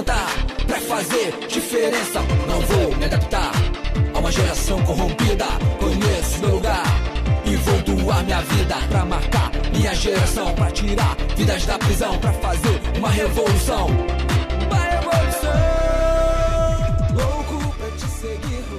Levantar 0.00 0.46
pra 0.66 0.80
fazer 0.80 1.34
diferença. 1.48 2.20
Não 2.48 2.60
vou 2.60 2.96
me 2.96 3.04
adaptar 3.04 3.52
a 4.14 4.18
uma 4.18 4.32
geração 4.32 4.82
corrompida. 4.84 5.44
Conheço 5.78 6.40
meu 6.40 6.54
lugar 6.54 6.84
e 7.44 7.56
vou 7.56 7.96
doar 7.96 8.24
minha 8.24 8.40
vida 8.40 8.76
pra 8.88 9.04
marcar 9.04 9.50
minha 9.72 9.94
geração, 9.94 10.54
pra 10.54 10.70
tirar 10.70 11.16
vidas 11.36 11.66
da 11.66 11.78
prisão, 11.78 12.18
pra 12.18 12.32
fazer 12.34 12.80
uma 12.96 13.10
revolução. 13.10 13.86
Uma 13.86 13.88
revolução. 13.88 14.29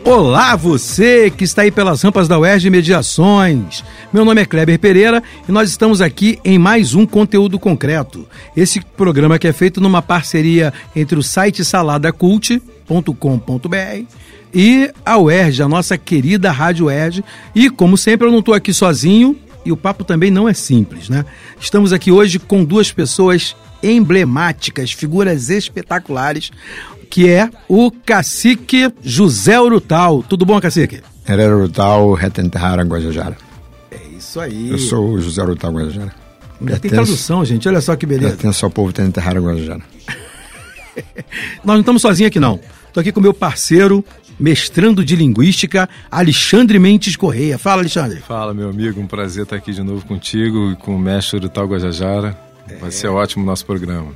Olá, 0.03 0.55
você 0.55 1.29
que 1.29 1.43
está 1.43 1.61
aí 1.61 1.71
pelas 1.71 2.01
rampas 2.01 2.27
da 2.27 2.37
UERJ 2.37 2.71
Mediações. 2.71 3.83
Meu 4.11 4.25
nome 4.25 4.41
é 4.41 4.45
Kleber 4.45 4.79
Pereira 4.79 5.21
e 5.47 5.51
nós 5.51 5.69
estamos 5.69 6.01
aqui 6.01 6.39
em 6.43 6.57
mais 6.57 6.95
um 6.95 7.05
conteúdo 7.05 7.59
concreto. 7.59 8.27
Esse 8.57 8.81
programa 8.81 9.37
que 9.37 9.47
é 9.47 9.53
feito 9.53 9.79
numa 9.79 10.01
parceria 10.01 10.73
entre 10.95 11.17
o 11.17 11.23
site 11.23 11.63
saladacult.com.br 11.63 14.05
e 14.53 14.91
a 15.05 15.17
UERJ, 15.17 15.63
a 15.63 15.69
nossa 15.69 15.97
querida 15.97 16.51
Rádio 16.51 16.87
UERJ. 16.87 17.23
E 17.53 17.69
como 17.69 17.95
sempre 17.95 18.27
eu 18.27 18.31
não 18.31 18.39
estou 18.39 18.55
aqui 18.55 18.73
sozinho 18.73 19.37
e 19.63 19.71
o 19.71 19.77
papo 19.77 20.03
também 20.03 20.31
não 20.31 20.49
é 20.49 20.53
simples, 20.53 21.09
né? 21.09 21.23
Estamos 21.59 21.93
aqui 21.93 22.11
hoje 22.11 22.39
com 22.39 22.63
duas 22.63 22.91
pessoas 22.91 23.55
emblemáticas, 23.83 24.91
figuras 24.91 25.49
espetaculares, 25.49 26.51
que 27.11 27.29
é 27.29 27.49
o 27.67 27.91
cacique 27.91 28.91
José 29.03 29.59
Urutau. 29.59 30.23
Tudo 30.23 30.45
bom, 30.45 30.59
cacique? 30.61 31.01
Herero 31.27 31.57
Urutau, 31.57 32.13
Retenterrara, 32.13 32.83
Guajajara. 32.83 33.37
É 33.91 34.17
isso 34.17 34.39
aí. 34.39 34.69
Eu 34.69 34.79
sou 34.79 35.09
o 35.09 35.21
José 35.21 35.43
Urutau, 35.43 35.73
Guajajara. 35.73 36.13
Ainda 36.59 36.79
tem 36.79 36.89
tradução, 36.89 37.43
gente. 37.43 37.67
Olha 37.67 37.81
só 37.81 37.95
que 37.97 38.05
beleza. 38.05 38.29
Pertenço 38.29 38.65
ao 38.65 38.71
povo 38.71 38.87
Retenterrara, 38.87 39.41
Guajajara. 39.41 39.81
Nós 41.63 41.75
não 41.75 41.79
estamos 41.81 42.01
sozinhos 42.01 42.29
aqui, 42.29 42.39
não. 42.39 42.59
Estou 42.87 43.01
aqui 43.01 43.11
com 43.11 43.19
meu 43.19 43.33
parceiro, 43.33 44.03
mestrando 44.39 45.03
de 45.03 45.15
linguística, 45.15 45.89
Alexandre 46.09 46.79
Mendes 46.79 47.17
Correia. 47.17 47.57
Fala, 47.57 47.81
Alexandre. 47.81 48.21
Fala, 48.21 48.53
meu 48.53 48.69
amigo, 48.69 49.01
um 49.01 49.07
prazer 49.07 49.43
estar 49.43 49.57
aqui 49.57 49.73
de 49.73 49.83
novo 49.83 50.05
contigo 50.05 50.71
e 50.71 50.75
com 50.77 50.95
o 50.95 50.99
mestre 50.99 51.37
Urutau 51.37 51.67
Guajajara. 51.67 52.37
Vai 52.79 52.89
ser 52.91 53.07
ótimo 53.07 53.43
o 53.43 53.45
nosso 53.45 53.65
programa. 53.65 54.13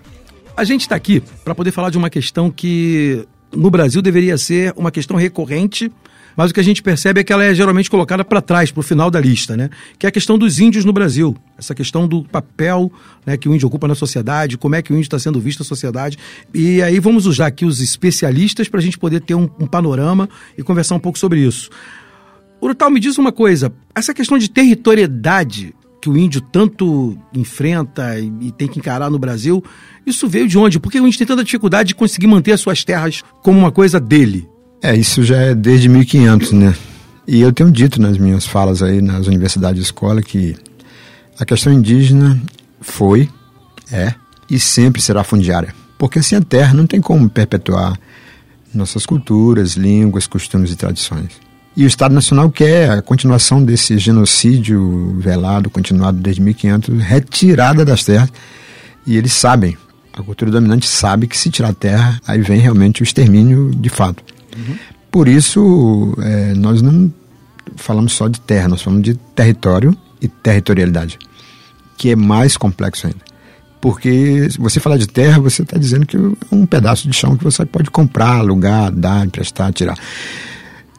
A 0.57 0.63
gente 0.63 0.81
está 0.81 0.95
aqui 0.95 1.21
para 1.43 1.53
poder 1.53 1.71
falar 1.71 1.89
de 1.89 1.97
uma 1.97 2.09
questão 2.09 2.49
que 2.49 3.27
no 3.53 3.69
Brasil 3.69 4.01
deveria 4.01 4.37
ser 4.37 4.73
uma 4.77 4.89
questão 4.89 5.17
recorrente, 5.17 5.91
mas 6.35 6.49
o 6.49 6.53
que 6.53 6.61
a 6.61 6.63
gente 6.63 6.81
percebe 6.81 7.19
é 7.19 7.23
que 7.25 7.33
ela 7.33 7.43
é 7.43 7.53
geralmente 7.53 7.89
colocada 7.89 8.23
para 8.23 8.41
trás, 8.41 8.71
para 8.71 8.79
o 8.79 8.83
final 8.83 9.11
da 9.11 9.19
lista, 9.19 9.57
né? 9.57 9.69
Que 9.99 10.05
é 10.05 10.09
a 10.09 10.11
questão 10.11 10.37
dos 10.37 10.57
índios 10.57 10.85
no 10.85 10.93
Brasil. 10.93 11.35
Essa 11.57 11.75
questão 11.75 12.07
do 12.07 12.23
papel 12.23 12.89
né, 13.25 13.35
que 13.35 13.49
o 13.49 13.53
índio 13.53 13.67
ocupa 13.67 13.85
na 13.85 13.95
sociedade, 13.95 14.57
como 14.57 14.75
é 14.75 14.81
que 14.81 14.93
o 14.93 14.95
índio 14.95 15.03
está 15.03 15.19
sendo 15.19 15.41
visto 15.41 15.59
na 15.59 15.65
sociedade. 15.65 16.17
E 16.53 16.81
aí 16.81 17.01
vamos 17.01 17.25
usar 17.25 17.47
aqui 17.47 17.65
os 17.65 17.81
especialistas 17.81 18.69
para 18.69 18.79
a 18.79 18.83
gente 18.83 18.97
poder 18.97 19.19
ter 19.19 19.35
um, 19.35 19.49
um 19.59 19.67
panorama 19.67 20.29
e 20.57 20.63
conversar 20.63 20.95
um 20.95 20.99
pouco 20.99 21.19
sobre 21.19 21.41
isso. 21.41 21.69
Urutau, 22.61 22.89
me 22.89 23.01
diz 23.01 23.17
uma 23.17 23.33
coisa: 23.33 23.73
essa 23.93 24.13
questão 24.13 24.37
de 24.37 24.49
territorialidade 24.49 25.73
que 26.05 26.09
o 26.09 26.15
índio 26.15 26.39
tanto 26.39 27.17
enfrenta 27.33 28.19
e, 28.19 28.31
e 28.41 28.51
tem 28.51 28.67
que 28.67 28.77
encarar 28.77 29.09
no 29.09 29.17
Brasil, 29.17 29.63
isso 30.05 30.27
veio 30.27 30.47
de 30.47 30.55
onde? 30.55 30.79
Por 30.79 30.91
que 30.91 30.99
o 30.99 31.07
índio 31.07 31.17
tem 31.17 31.25
tanta 31.25 31.43
dificuldade 31.43 31.89
de 31.89 31.95
conseguir 31.95 32.27
manter 32.27 32.51
as 32.51 32.61
suas 32.61 32.83
terras 32.83 33.23
como 33.41 33.57
uma 33.57 33.71
coisa 33.71 33.99
dele? 33.99 34.47
É, 34.83 34.95
isso 34.95 35.23
já 35.23 35.37
é 35.37 35.55
desde 35.55 35.89
1500, 35.89 36.51
né? 36.51 36.75
E 37.27 37.41
eu 37.41 37.51
tenho 37.51 37.71
dito 37.71 37.99
nas 37.99 38.19
minhas 38.19 38.45
falas 38.45 38.83
aí 38.83 39.01
nas 39.01 39.25
universidades 39.25 39.79
de 39.79 39.85
escola 39.85 40.21
que 40.21 40.55
a 41.39 41.45
questão 41.45 41.73
indígena 41.73 42.39
foi, 42.79 43.27
é 43.91 44.13
e 44.47 44.59
sempre 44.59 45.01
será 45.01 45.23
fundiária. 45.23 45.73
Porque 45.97 46.21
sem 46.21 46.37
a 46.37 46.41
terra 46.41 46.75
não 46.75 46.85
tem 46.85 47.01
como 47.01 47.27
perpetuar 47.27 47.99
nossas 48.71 49.07
culturas, 49.07 49.71
línguas, 49.71 50.27
costumes 50.27 50.71
e 50.71 50.75
tradições. 50.75 51.31
E 51.75 51.83
o 51.83 51.87
Estado 51.87 52.15
Nacional 52.15 52.49
quer 52.49 52.89
a 52.89 53.01
continuação 53.01 53.61
desse 53.61 53.97
genocídio 53.97 55.17
velado, 55.19 55.69
continuado 55.69 56.17
desde 56.17 56.41
1500, 56.41 57.03
retirada 57.03 57.83
das 57.83 58.05
terras. 58.05 58.29
E 59.05 59.17
eles 59.17 59.33
sabem, 59.33 59.77
a 60.13 60.23
cultura 60.23 60.49
dominante 60.49 60.87
sabe 60.87 61.27
que 61.27 61.37
se 61.37 61.49
tirar 61.49 61.69
a 61.69 61.73
terra, 61.73 62.21
aí 62.25 62.41
vem 62.41 62.59
realmente 62.59 63.01
o 63.01 63.03
extermínio 63.03 63.71
de 63.71 63.89
fato. 63.89 64.23
Por 65.11 65.27
isso, 65.27 66.15
é, 66.21 66.53
nós 66.53 66.81
não 66.81 67.11
falamos 67.75 68.13
só 68.13 68.29
de 68.29 68.39
terra, 68.39 68.69
nós 68.69 68.81
falamos 68.81 69.03
de 69.03 69.15
território 69.35 69.95
e 70.21 70.27
territorialidade, 70.29 71.19
que 71.97 72.11
é 72.11 72.15
mais 72.15 72.55
complexo 72.55 73.07
ainda. 73.07 73.19
Porque 73.81 74.49
se 74.49 74.57
você 74.57 74.79
falar 74.79 74.97
de 74.97 75.07
terra, 75.07 75.39
você 75.39 75.61
está 75.61 75.77
dizendo 75.77 76.05
que 76.05 76.17
é 76.17 76.21
um 76.51 76.65
pedaço 76.65 77.07
de 77.07 77.15
chão 77.15 77.35
que 77.37 77.43
você 77.43 77.65
pode 77.65 77.91
comprar, 77.91 78.37
alugar, 78.37 78.91
dar, 78.91 79.25
emprestar, 79.25 79.71
tirar. 79.73 79.97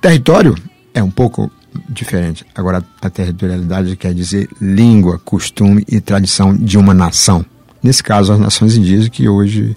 Território 0.01 0.55
é 0.95 1.03
um 1.03 1.11
pouco 1.11 1.51
diferente. 1.89 2.45
Agora, 2.55 2.83
a 3.01 3.11
territorialidade 3.11 3.97
quer 3.97 4.15
dizer 4.15 4.49
língua, 4.61 5.19
costume 5.19 5.85
e 5.89 6.01
tradição 6.01 6.57
de 6.57 6.79
uma 6.79 6.95
nação. 6.95 7.45
Nesse 7.83 8.03
caso, 8.03 8.33
as 8.33 8.41
nações 8.41 8.77
indígenas, 8.77 9.09
que 9.09 9.29
hoje, 9.29 9.77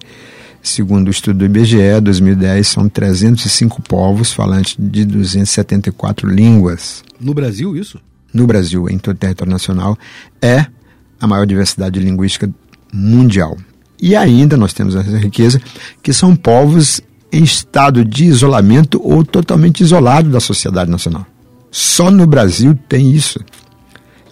segundo 0.61 1.07
o 1.07 1.11
estudo 1.11 1.39
do 1.39 1.45
IBGE, 1.45 1.99
2010, 2.01 2.67
são 2.67 2.89
305 2.89 3.81
povos 3.81 4.31
falantes 4.31 4.75
de 4.79 5.05
274 5.05 6.29
línguas. 6.29 7.03
No 7.19 7.33
Brasil, 7.33 7.75
isso? 7.75 7.99
No 8.33 8.47
Brasil, 8.47 8.89
em 8.89 8.97
todo 8.97 9.15
o 9.15 9.19
território 9.19 9.51
nacional, 9.51 9.97
é 10.41 10.65
a 11.19 11.27
maior 11.27 11.45
diversidade 11.45 11.99
linguística 11.99 12.49
mundial. 12.93 13.57
E 14.01 14.15
ainda 14.15 14.55
nós 14.55 14.73
temos 14.73 14.95
essa 14.95 15.17
riqueza, 15.17 15.61
que 16.01 16.13
são 16.13 16.35
povos 16.35 17.01
em 17.31 17.43
estado 17.43 18.03
de 18.03 18.25
isolamento 18.25 18.99
ou 19.03 19.23
totalmente 19.23 19.81
isolado 19.81 20.29
da 20.29 20.39
sociedade 20.39 20.89
nacional. 20.89 21.25
Só 21.71 22.09
no 22.09 22.25
Brasil 22.25 22.77
tem 22.87 23.11
isso. 23.11 23.39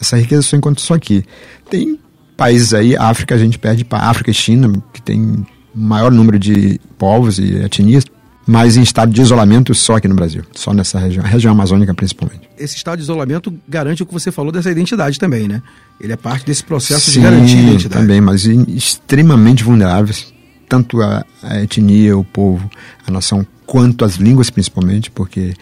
Essa 0.01 0.17
riqueza 0.17 0.41
só 0.41 0.57
encontra 0.57 0.83
só 0.83 0.95
aqui. 0.95 1.23
Tem 1.69 1.99
países 2.35 2.73
aí, 2.73 2.95
África, 2.95 3.35
a 3.35 3.37
gente 3.37 3.57
perde 3.59 3.83
para 3.85 3.99
África 4.09 4.31
e 4.31 4.33
China, 4.33 4.71
que 4.93 5.01
tem 5.01 5.45
maior 5.73 6.11
número 6.11 6.39
de 6.39 6.79
povos 6.97 7.37
e 7.37 7.55
etnias, 7.57 8.03
mas 8.47 8.77
em 8.77 8.81
estado 8.81 9.11
de 9.11 9.21
isolamento 9.21 9.73
só 9.75 9.97
aqui 9.97 10.07
no 10.07 10.15
Brasil, 10.15 10.43
só 10.53 10.73
nessa 10.73 10.97
região, 10.97 11.23
a 11.23 11.27
região 11.27 11.51
amazônica 11.51 11.93
principalmente. 11.93 12.49
Esse 12.57 12.75
estado 12.77 12.97
de 12.97 13.03
isolamento 13.03 13.53
garante 13.67 14.01
o 14.01 14.05
que 14.05 14.13
você 14.13 14.31
falou 14.31 14.51
dessa 14.51 14.71
identidade 14.71 15.19
também, 15.19 15.47
né? 15.47 15.61
Ele 15.99 16.13
é 16.13 16.15
parte 16.15 16.45
desse 16.45 16.63
processo 16.63 17.11
Sim, 17.11 17.19
de 17.19 17.25
garantir 17.25 17.57
a 17.57 17.61
identidade. 17.61 18.01
também, 18.01 18.21
mas 18.21 18.45
em- 18.47 18.65
extremamente 18.69 19.63
vulneráveis, 19.63 20.33
tanto 20.67 21.01
a, 21.01 21.25
a 21.41 21.61
etnia, 21.61 22.17
o 22.17 22.23
povo, 22.23 22.69
a 23.05 23.11
nação, 23.11 23.45
quanto 23.65 24.05
as 24.05 24.15
línguas 24.15 24.49
principalmente, 24.49 25.09
porque 25.11 25.53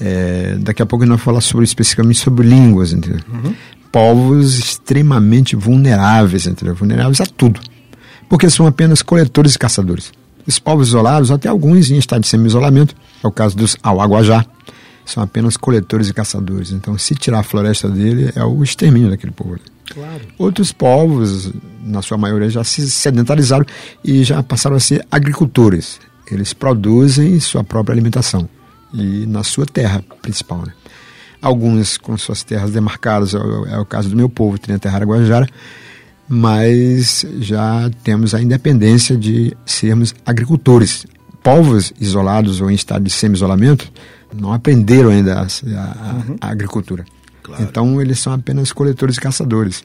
é, 0.00 0.56
daqui 0.58 0.82
a 0.82 0.86
pouco 0.86 1.04
nós 1.04 1.10
vamos 1.10 1.22
falar 1.22 1.40
sobre, 1.40 1.64
especificamente 1.64 2.18
sobre 2.18 2.46
línguas, 2.46 2.92
entendeu? 2.92 3.20
Povos 3.90 4.58
extremamente 4.58 5.54
vulneráveis, 5.54 6.46
entendeu? 6.46 6.74
Vulneráveis 6.74 7.20
a 7.20 7.26
tudo, 7.26 7.60
porque 8.28 8.50
são 8.50 8.66
apenas 8.66 9.02
coletores 9.02 9.54
e 9.54 9.58
caçadores. 9.58 10.12
Os 10.46 10.58
povos 10.58 10.88
isolados, 10.88 11.30
até 11.30 11.48
alguns 11.48 11.90
em 11.90 11.96
estado 11.96 12.22
de 12.22 12.28
semi-isolamento, 12.28 12.94
é 13.22 13.26
o 13.26 13.32
caso 13.32 13.56
dos 13.56 13.76
Auaguajá, 13.82 14.44
são 15.04 15.22
apenas 15.22 15.56
coletores 15.56 16.08
e 16.08 16.14
caçadores. 16.14 16.70
Então, 16.70 16.96
se 16.98 17.14
tirar 17.14 17.40
a 17.40 17.42
floresta 17.42 17.88
dele, 17.88 18.30
é 18.34 18.44
o 18.44 18.62
extermínio 18.62 19.10
daquele 19.10 19.32
povo. 19.32 19.56
Claro. 19.92 20.22
Outros 20.38 20.72
povos, 20.72 21.52
na 21.82 22.00
sua 22.02 22.16
maioria, 22.16 22.48
já 22.48 22.64
se 22.64 22.90
sedentarizaram 22.90 23.66
e 24.02 24.24
já 24.24 24.42
passaram 24.42 24.76
a 24.76 24.80
ser 24.80 25.06
agricultores. 25.10 26.00
Eles 26.30 26.52
produzem 26.52 27.38
sua 27.40 27.62
própria 27.62 27.92
alimentação 27.92 28.48
e 28.92 29.26
na 29.26 29.44
sua 29.44 29.66
terra 29.66 30.02
principal. 30.22 30.62
Né? 30.64 30.72
alguns 31.44 31.98
com 31.98 32.16
suas 32.16 32.42
terras 32.42 32.70
demarcadas, 32.72 33.34
é 33.34 33.38
o, 33.38 33.82
é 33.82 33.84
caso 33.84 34.08
do 34.08 34.16
meu 34.16 34.30
povo, 34.30 34.58
Trinaterrara 34.58 35.04
Guajara, 35.04 35.46
mas 36.26 37.26
já 37.38 37.90
temos 38.02 38.34
a 38.34 38.40
independência 38.40 39.14
de 39.14 39.54
sermos 39.66 40.14
agricultores. 40.24 41.06
Povos 41.42 41.92
isolados 42.00 42.62
ou 42.62 42.70
em 42.70 42.74
estado 42.74 43.04
de 43.04 43.10
semi-isolamento 43.10 43.92
não 44.34 44.54
aprenderam 44.54 45.10
ainda 45.10 45.34
a, 45.34 45.42
a, 45.42 46.14
uhum. 46.14 46.36
a 46.40 46.48
agricultura. 46.48 47.04
Claro. 47.44 47.62
Então 47.62 48.00
eles 48.00 48.18
são 48.18 48.32
apenas 48.32 48.72
coletores 48.72 49.16
e 49.16 49.20
caçadores. 49.20 49.84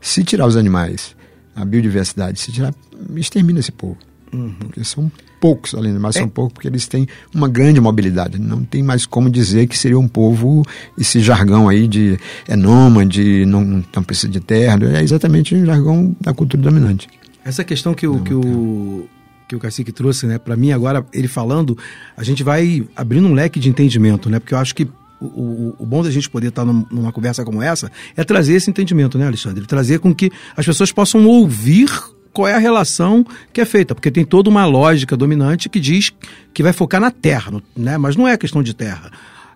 Se 0.00 0.22
tirar 0.22 0.46
os 0.46 0.56
animais, 0.56 1.14
a 1.54 1.64
biodiversidade, 1.64 2.38
se 2.38 2.52
tirar, 2.52 2.72
extermina 3.16 3.58
esse 3.58 3.72
povo. 3.72 3.98
Uhum. 4.32 4.54
Porque 4.58 4.82
são 4.84 5.10
poucos, 5.40 5.74
além 5.74 5.92
de 5.92 5.98
mais, 5.98 6.16
é. 6.16 6.20
são 6.20 6.28
poucos 6.28 6.54
porque 6.54 6.68
eles 6.68 6.86
têm 6.86 7.06
uma 7.34 7.48
grande 7.48 7.80
mobilidade. 7.80 8.38
Não 8.38 8.64
tem 8.64 8.82
mais 8.82 9.06
como 9.06 9.28
dizer 9.28 9.66
que 9.66 9.76
seria 9.76 9.98
um 9.98 10.06
povo, 10.06 10.64
esse 10.96 11.20
jargão 11.20 11.68
aí 11.68 11.88
de 11.88 12.18
é 12.46 12.54
nômade, 12.54 13.44
não, 13.44 13.84
não 13.94 14.02
precisa 14.02 14.28
de 14.28 14.40
terra, 14.40 14.78
é 14.96 15.02
exatamente 15.02 15.54
o 15.54 15.66
jargão 15.66 16.14
da 16.20 16.32
cultura 16.32 16.62
dominante. 16.62 17.08
Essa 17.44 17.64
questão 17.64 17.92
que 17.92 18.06
o, 18.06 18.20
que 18.20 18.32
o, 18.32 19.08
que 19.48 19.56
o 19.56 19.58
Cacique 19.58 19.92
trouxe, 19.92 20.26
né, 20.26 20.38
para 20.38 20.56
mim 20.56 20.72
agora, 20.72 21.04
ele 21.12 21.28
falando, 21.28 21.76
a 22.16 22.22
gente 22.22 22.42
vai 22.42 22.86
abrindo 22.96 23.26
um 23.26 23.34
leque 23.34 23.60
de 23.60 23.68
entendimento, 23.68 24.30
né, 24.30 24.38
porque 24.38 24.54
eu 24.54 24.58
acho 24.58 24.74
que 24.74 24.88
o, 25.26 25.76
o, 25.78 25.86
bom 25.86 26.02
da 26.02 26.10
gente 26.10 26.28
poder 26.28 26.48
estar 26.48 26.64
numa 26.64 27.12
conversa 27.12 27.44
como 27.44 27.62
essa 27.62 27.90
é 28.16 28.24
trazer 28.24 28.54
esse 28.54 28.70
entendimento, 28.70 29.18
né, 29.18 29.26
Alexandre? 29.26 29.64
Trazer 29.66 29.98
com 29.98 30.14
que 30.14 30.30
as 30.56 30.64
pessoas 30.64 30.92
possam 30.92 31.26
ouvir 31.26 31.90
qual 32.32 32.48
é 32.48 32.54
a 32.54 32.58
relação 32.58 33.24
que 33.52 33.60
é 33.60 33.64
feita, 33.64 33.94
porque 33.94 34.10
tem 34.10 34.24
toda 34.24 34.50
uma 34.50 34.66
lógica 34.66 35.16
dominante 35.16 35.68
que 35.68 35.78
diz 35.78 36.12
que 36.52 36.62
vai 36.62 36.72
focar 36.72 37.00
na 37.00 37.10
terra, 37.10 37.62
né? 37.76 37.96
mas 37.96 38.16
não 38.16 38.26
é 38.26 38.36
questão 38.36 38.62
de 38.62 38.74
terra. 38.74 39.10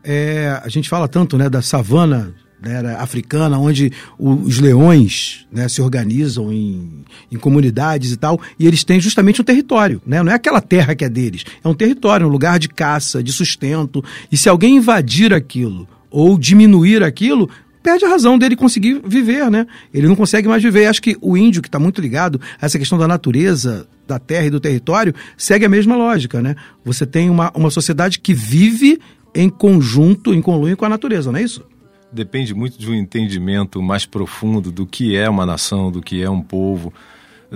É, 0.04 0.60
a 0.62 0.68
gente 0.68 0.88
fala 0.88 1.08
tanto 1.08 1.36
né, 1.36 1.50
da 1.50 1.60
savana 1.60 2.32
né, 2.60 2.96
africana, 2.98 3.58
onde 3.58 3.92
os 4.18 4.58
leões 4.58 5.46
né, 5.52 5.68
se 5.68 5.80
organizam 5.80 6.52
em, 6.52 7.04
em, 7.30 7.38
comunidades 7.38 8.12
e 8.12 8.16
tal, 8.16 8.40
e 8.58 8.66
eles 8.66 8.84
têm 8.84 9.00
justamente 9.00 9.40
um 9.40 9.44
território, 9.44 10.02
né? 10.06 10.22
não 10.22 10.32
é 10.32 10.34
aquela 10.34 10.60
terra 10.60 10.94
que 10.94 11.04
é 11.04 11.08
deles, 11.08 11.44
é 11.62 11.68
um 11.68 11.74
território, 11.74 12.26
um 12.26 12.30
lugar 12.30 12.58
de 12.58 12.68
caça, 12.68 13.22
de 13.22 13.32
sustento, 13.32 14.04
e 14.30 14.36
se 14.36 14.48
alguém 14.48 14.76
invadir 14.76 15.32
aquilo 15.32 15.88
ou 16.10 16.38
diminuir 16.38 17.02
aquilo, 17.02 17.48
perde 17.82 18.04
a 18.04 18.08
razão 18.08 18.38
dele 18.38 18.56
conseguir 18.56 19.00
viver, 19.04 19.50
né? 19.50 19.66
Ele 19.94 20.08
não 20.08 20.16
consegue 20.16 20.48
mais 20.48 20.62
viver. 20.62 20.86
Acho 20.86 21.00
que 21.00 21.16
o 21.20 21.36
índio, 21.36 21.62
que 21.62 21.68
está 21.68 21.78
muito 21.78 22.00
ligado 22.00 22.40
a 22.60 22.66
essa 22.66 22.78
questão 22.78 22.98
da 22.98 23.06
natureza, 23.08 23.86
da 24.06 24.18
terra 24.18 24.46
e 24.46 24.50
do 24.50 24.60
território, 24.60 25.14
segue 25.36 25.64
a 25.64 25.68
mesma 25.68 25.96
lógica, 25.96 26.42
né? 26.42 26.56
Você 26.84 27.06
tem 27.06 27.30
uma, 27.30 27.50
uma 27.54 27.70
sociedade 27.70 28.18
que 28.18 28.34
vive 28.34 28.98
em 29.34 29.48
conjunto, 29.48 30.34
em 30.34 30.42
conluio 30.42 30.76
com 30.76 30.84
a 30.84 30.88
natureza, 30.88 31.30
não 31.30 31.38
é 31.38 31.42
isso? 31.42 31.64
Depende 32.10 32.54
muito 32.54 32.78
de 32.78 32.90
um 32.90 32.94
entendimento 32.94 33.82
mais 33.82 34.06
profundo 34.06 34.72
do 34.72 34.86
que 34.86 35.16
é 35.16 35.28
uma 35.28 35.44
nação, 35.44 35.90
do 35.90 36.00
que 36.00 36.22
é 36.22 36.30
um 36.30 36.40
povo 36.40 36.92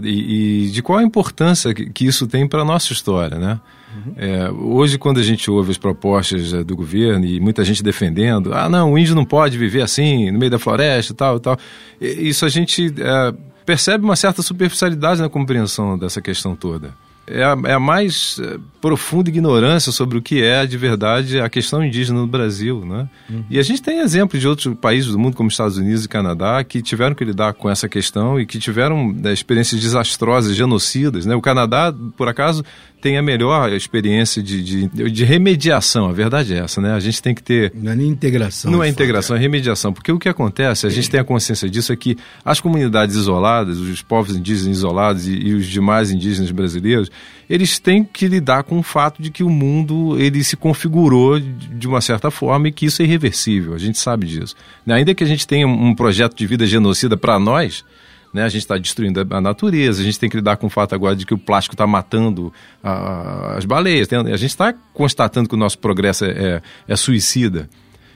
e, 0.01 0.67
e 0.67 0.71
de 0.71 0.83
qual 0.83 0.99
a 0.99 1.03
importância 1.03 1.75
que, 1.75 1.91
que 1.91 2.07
isso 2.07 2.27
tem 2.27 2.47
para 2.47 2.63
a 2.63 2.65
nossa 2.65 2.93
história, 2.93 3.39
né? 3.39 3.61
Uhum. 3.95 4.15
É, 4.17 4.51
hoje, 4.51 4.97
quando 4.97 5.21
a 5.21 5.23
gente 5.23 5.51
ouve 5.51 5.71
as 5.71 5.77
propostas 5.77 6.55
é, 6.55 6.65
do 6.65 6.75
governo 6.75 7.27
e 7.27 7.39
muita 7.39 7.63
gente 7.63 7.83
defendendo, 7.83 8.55
ah, 8.55 8.69
não, 8.69 8.93
o 8.93 8.99
índio 8.99 9.15
não 9.15 9.25
pode 9.25 9.59
viver 9.59 9.83
assim, 9.83 10.31
no 10.31 10.39
meio 10.39 10.51
da 10.51 10.59
floresta 10.59 11.13
tal 11.13 11.39
tal, 11.39 11.59
isso 12.01 12.47
a 12.47 12.49
gente 12.49 12.87
é, 12.99 13.35
percebe 13.67 14.05
uma 14.05 14.17
certa 14.17 14.41
superficialidade 14.41 15.21
na 15.21 15.29
compreensão 15.29 15.99
dessa 15.99 16.23
questão 16.23 16.57
toda 16.57 16.95
é 17.27 17.43
a, 17.43 17.57
é 17.65 17.73
a 17.73 17.81
mais 17.81 18.39
é, 18.41 18.59
profunda 18.81 19.31
ignorância 19.31 19.93
sobre 19.93 20.19
o 20.19 20.23
que 20.23 20.43
é 20.43 20.67
de 20.67 20.77
verdade 20.77 21.41
a 21.41 21.49
questão 21.49 21.85
indígena 21.85 22.21
no 22.21 22.27
Brasil. 22.27 22.85
Né? 22.85 23.09
Uhum. 23.31 23.45
E 23.49 23.59
a 23.59 23.63
gente 23.63 23.81
tem 23.81 24.01
exemplos 24.01 24.41
de 24.41 24.49
outros 24.49 24.75
países 24.75 25.13
do 25.13 25.19
mundo, 25.19 25.37
como 25.37 25.49
Estados 25.49 25.79
Unidos 25.79 26.05
e 26.05 26.09
Canadá, 26.09 26.63
que 26.65 26.83
tiveram 26.83 27.15
que 27.15 27.25
lidar 27.25 27.55
com 27.55 27.71
essa 27.71 27.89
questão 27.89 28.41
e 28.41 28.47
que 28.47 28.59
tiveram 28.59 29.13
né, 29.13 29.33
experiências 29.33 29.81
desastrosas, 29.81 30.57
genocidas. 30.57 31.25
Né? 31.25 31.35
O 31.35 31.41
Canadá, 31.41 31.95
por 32.17 32.29
acaso, 32.29 32.65
tem 33.03 33.19
a 33.19 33.23
melhor 33.23 33.73
experiência 33.73 34.41
de, 34.41 34.63
de, 34.63 35.11
de, 35.11 35.25
remediação. 35.25 36.09
A 36.09 36.13
verdade 36.13 36.55
é 36.55 36.59
essa, 36.59 36.81
né? 36.81 36.93
A 36.93 37.01
gente 37.01 37.21
tem 37.21 37.35
que 37.35 37.43
ter. 37.43 37.73
Não 37.75 37.91
é 37.91 37.97
nem 37.97 38.07
integração. 38.07 38.71
Não 38.71 38.83
é 38.83 38.89
integração, 38.89 39.37
é 39.37 39.41
remediação. 39.41 39.93
Porque 39.93 40.13
o 40.13 40.21
que 40.21 40.29
acontece, 40.29 40.87
a 40.87 40.89
gente 40.89 41.11
tem 41.11 41.19
a 41.19 41.25
consciência 41.25 41.69
disso, 41.69 41.93
é 41.93 41.97
que 41.97 42.17
as 42.45 42.61
comunidades 42.61 43.17
isoladas, 43.17 43.79
os 43.79 44.03
povos 44.03 44.37
indígenas 44.37 44.77
isolados 44.77 45.27
e, 45.27 45.33
e 45.33 45.53
os 45.53 45.67
demais 45.67 46.13
indígenas 46.13 46.53
brasileiros, 46.53 47.11
eles 47.51 47.81
têm 47.81 48.05
que 48.05 48.29
lidar 48.29 48.63
com 48.63 48.79
o 48.79 48.83
fato 48.85 49.21
de 49.21 49.33
que 49.33 49.43
o 49.43 49.51
mundo 49.51 50.17
ele 50.17 50.45
se 50.45 50.57
configurou 50.57 51.41
de 51.41 51.89
uma 51.89 52.01
certa 52.01 52.31
forma 52.31 52.69
e 52.69 52.73
que 52.73 52.87
isso 52.87 53.03
é 53.03 53.05
irreversível. 53.05 53.75
A 53.75 53.79
gente 53.79 53.99
sabe 53.99 54.29
disso. 54.29 54.55
Ainda 54.87 55.13
que 55.13 55.25
a 55.25 55.27
gente 55.27 55.45
tenha 55.45 55.67
um 55.67 55.93
projeto 55.93 56.37
de 56.37 56.47
vida 56.47 56.65
genocida 56.65 57.17
para 57.17 57.37
nós 57.41 57.85
né? 58.33 58.45
A 58.45 58.49
gente 58.49 58.63
está 58.63 58.79
destruindo 58.79 59.27
a 59.31 59.41
natureza, 59.41 60.01
a 60.01 60.05
gente 60.05 60.19
tem 60.19 60.29
que 60.29 60.37
lidar 60.37 60.57
com 60.57 60.67
o 60.67 60.71
fato 60.71 60.95
agora 60.95 61.15
de 61.15 61.27
que 61.27 61.35
o 61.35 61.39
plástico 61.39 61.75
está 61.75 61.87
matando 61.87 62.53
a, 62.83 63.57
as 63.57 63.65
baleias. 63.65 64.09
A 64.13 64.37
gente 64.37 64.51
está 64.51 64.73
constatando 64.95 65.49
que 65.49 65.55
o 65.55 65.59
nosso 65.59 65.79
progresso 65.79 66.25
é, 66.25 66.31
é, 66.31 66.63
é 66.89 66.97
suicida. 66.97 67.69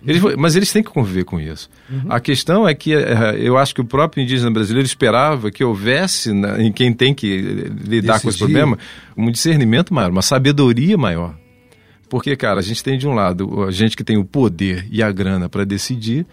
Eles, 0.06 0.22
mas 0.36 0.54
eles 0.54 0.72
têm 0.72 0.82
que 0.82 0.90
conviver 0.90 1.24
com 1.24 1.40
isso. 1.40 1.68
Uhum. 1.90 2.02
A 2.08 2.20
questão 2.20 2.66
é 2.66 2.74
que 2.74 2.94
é, 2.94 3.36
eu 3.38 3.58
acho 3.58 3.74
que 3.74 3.80
o 3.80 3.84
próprio 3.84 4.22
indígena 4.22 4.50
brasileiro 4.50 4.86
esperava 4.86 5.50
que 5.50 5.64
houvesse, 5.64 6.32
né, 6.32 6.62
em 6.62 6.72
quem 6.72 6.92
tem 6.92 7.12
que 7.12 7.70
lidar 7.84 8.20
com 8.20 8.28
esse 8.28 8.38
problema, 8.38 8.78
um 9.16 9.30
discernimento 9.30 9.92
maior, 9.92 10.10
uma 10.10 10.22
sabedoria 10.22 10.96
maior. 10.96 11.34
Porque, 12.08 12.36
cara, 12.36 12.60
a 12.60 12.62
gente 12.62 12.84
tem 12.84 12.96
de 12.96 13.08
um 13.08 13.14
lado 13.14 13.64
a 13.64 13.70
gente 13.72 13.96
que 13.96 14.04
tem 14.04 14.16
o 14.16 14.24
poder 14.24 14.86
e 14.92 15.02
a 15.02 15.10
grana 15.10 15.48
para 15.48 15.64
decidir, 15.64 16.24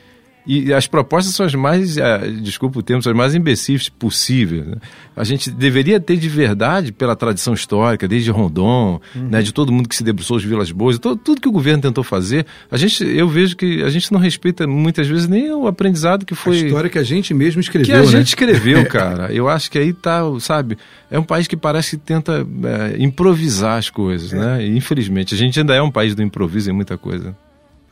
e 0.45 0.73
as 0.73 0.87
propostas 0.87 1.33
são 1.33 1.45
as 1.45 1.55
mais, 1.55 1.95
uh, 1.97 2.31
desculpa 2.41 2.79
o 2.79 2.83
termo, 2.83 3.01
são 3.01 3.11
as 3.11 3.17
mais 3.17 3.33
imbecis 3.33 3.87
possíveis. 3.87 4.65
Né? 4.65 4.75
A 5.15 5.23
gente 5.23 5.49
deveria 5.49 5.99
ter 5.99 6.17
de 6.17 6.27
verdade, 6.27 6.91
pela 6.91 7.15
tradição 7.15 7.53
histórica, 7.53 8.07
desde 8.07 8.29
Rondon, 8.29 8.99
uhum. 9.15 9.29
né, 9.29 9.41
de 9.41 9.53
todo 9.53 9.71
mundo 9.71 9.87
que 9.87 9.95
se 9.95 10.03
debruçou 10.03 10.37
as 10.37 10.43
Vilas 10.43 10.71
Boas, 10.71 10.99
todo, 10.99 11.17
tudo 11.17 11.39
que 11.39 11.47
o 11.47 11.51
governo 11.51 11.81
tentou 11.81 12.03
fazer, 12.03 12.45
a 12.69 12.77
gente, 12.77 13.05
eu 13.05 13.27
vejo 13.27 13.55
que 13.55 13.83
a 13.83 13.89
gente 13.89 14.11
não 14.11 14.19
respeita 14.19 14.67
muitas 14.67 15.07
vezes 15.07 15.27
nem 15.27 15.51
o 15.51 15.67
aprendizado 15.67 16.25
que 16.25 16.35
foi... 16.35 16.61
A 16.61 16.65
história 16.65 16.89
que 16.89 16.99
a 16.99 17.03
gente 17.03 17.33
mesmo 17.33 17.61
escreveu, 17.61 17.85
Que 17.85 18.01
a 18.01 18.03
né? 18.03 18.05
gente 18.05 18.27
escreveu, 18.27 18.85
cara. 18.89 19.31
Eu 19.31 19.47
acho 19.47 19.71
que 19.71 19.77
aí 19.77 19.93
tá, 19.93 20.21
sabe, 20.39 20.77
é 21.09 21.17
um 21.17 21.23
país 21.23 21.47
que 21.47 21.55
parece 21.55 21.91
que 21.91 22.03
tenta 22.03 22.45
é, 22.63 23.01
improvisar 23.01 23.77
as 23.77 23.89
coisas, 23.89 24.33
é. 24.33 24.37
né? 24.37 24.65
E, 24.65 24.75
infelizmente, 24.75 25.33
a 25.33 25.37
gente 25.37 25.59
ainda 25.59 25.73
é 25.73 25.81
um 25.81 25.91
país 25.91 26.15
do 26.15 26.21
improviso 26.21 26.69
em 26.69 26.73
muita 26.73 26.97
coisa. 26.97 27.35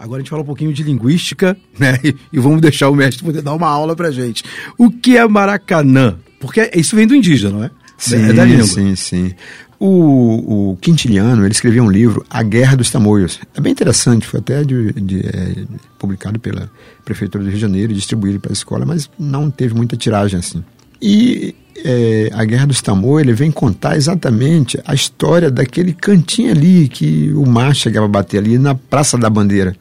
Agora 0.01 0.17
a 0.17 0.21
gente 0.23 0.31
fala 0.31 0.41
um 0.41 0.45
pouquinho 0.45 0.73
de 0.73 0.81
linguística, 0.81 1.55
né? 1.77 1.99
E 2.33 2.39
vamos 2.39 2.59
deixar 2.59 2.89
o 2.89 2.95
mestre 2.95 3.23
poder 3.23 3.43
dar 3.43 3.53
uma 3.53 3.67
aula 3.67 3.95
pra 3.95 4.09
gente. 4.09 4.43
O 4.75 4.89
que 4.89 5.15
é 5.15 5.27
Maracanã? 5.27 6.17
Porque 6.39 6.71
isso 6.73 6.95
vem 6.95 7.05
do 7.05 7.13
indígena, 7.13 7.51
não 7.51 7.63
é? 7.63 7.71
Sim, 7.99 8.29
é 8.29 8.33
da 8.33 8.43
língua. 8.43 8.65
sim, 8.65 8.95
sim. 8.95 9.31
O, 9.79 10.71
o 10.71 10.77
Quintiliano, 10.77 11.43
ele 11.43 11.51
escreveu 11.51 11.83
um 11.83 11.89
livro, 11.89 12.25
A 12.29 12.41
Guerra 12.41 12.77
dos 12.77 12.89
Tamoios. 12.89 13.39
É 13.55 13.61
bem 13.61 13.71
interessante, 13.71 14.25
foi 14.25 14.39
até 14.39 14.63
de, 14.63 14.91
de, 14.93 15.19
é, 15.19 15.65
publicado 15.99 16.39
pela 16.39 16.69
Prefeitura 17.05 17.43
do 17.43 17.49
Rio 17.49 17.57
de 17.57 17.61
Janeiro, 17.61 17.93
distribuído 17.93 18.39
para 18.39 18.51
a 18.51 18.53
escola, 18.53 18.85
mas 18.85 19.07
não 19.19 19.51
teve 19.51 19.75
muita 19.75 19.95
tiragem 19.95 20.39
assim. 20.39 20.63
E 20.99 21.53
é, 21.83 22.31
a 22.33 22.43
Guerra 22.43 22.65
dos 22.65 22.81
Tamoios, 22.81 23.27
ele 23.27 23.33
vem 23.33 23.51
contar 23.51 23.95
exatamente 23.95 24.79
a 24.85 24.95
história 24.95 25.51
daquele 25.51 25.93
cantinho 25.93 26.51
ali 26.51 26.87
que 26.87 27.31
o 27.33 27.45
mar 27.47 27.75
chegava 27.75 28.07
a 28.07 28.09
bater 28.09 28.39
ali 28.39 28.57
na 28.57 28.73
Praça 28.73 29.15
da 29.15 29.29
Bandeira 29.29 29.75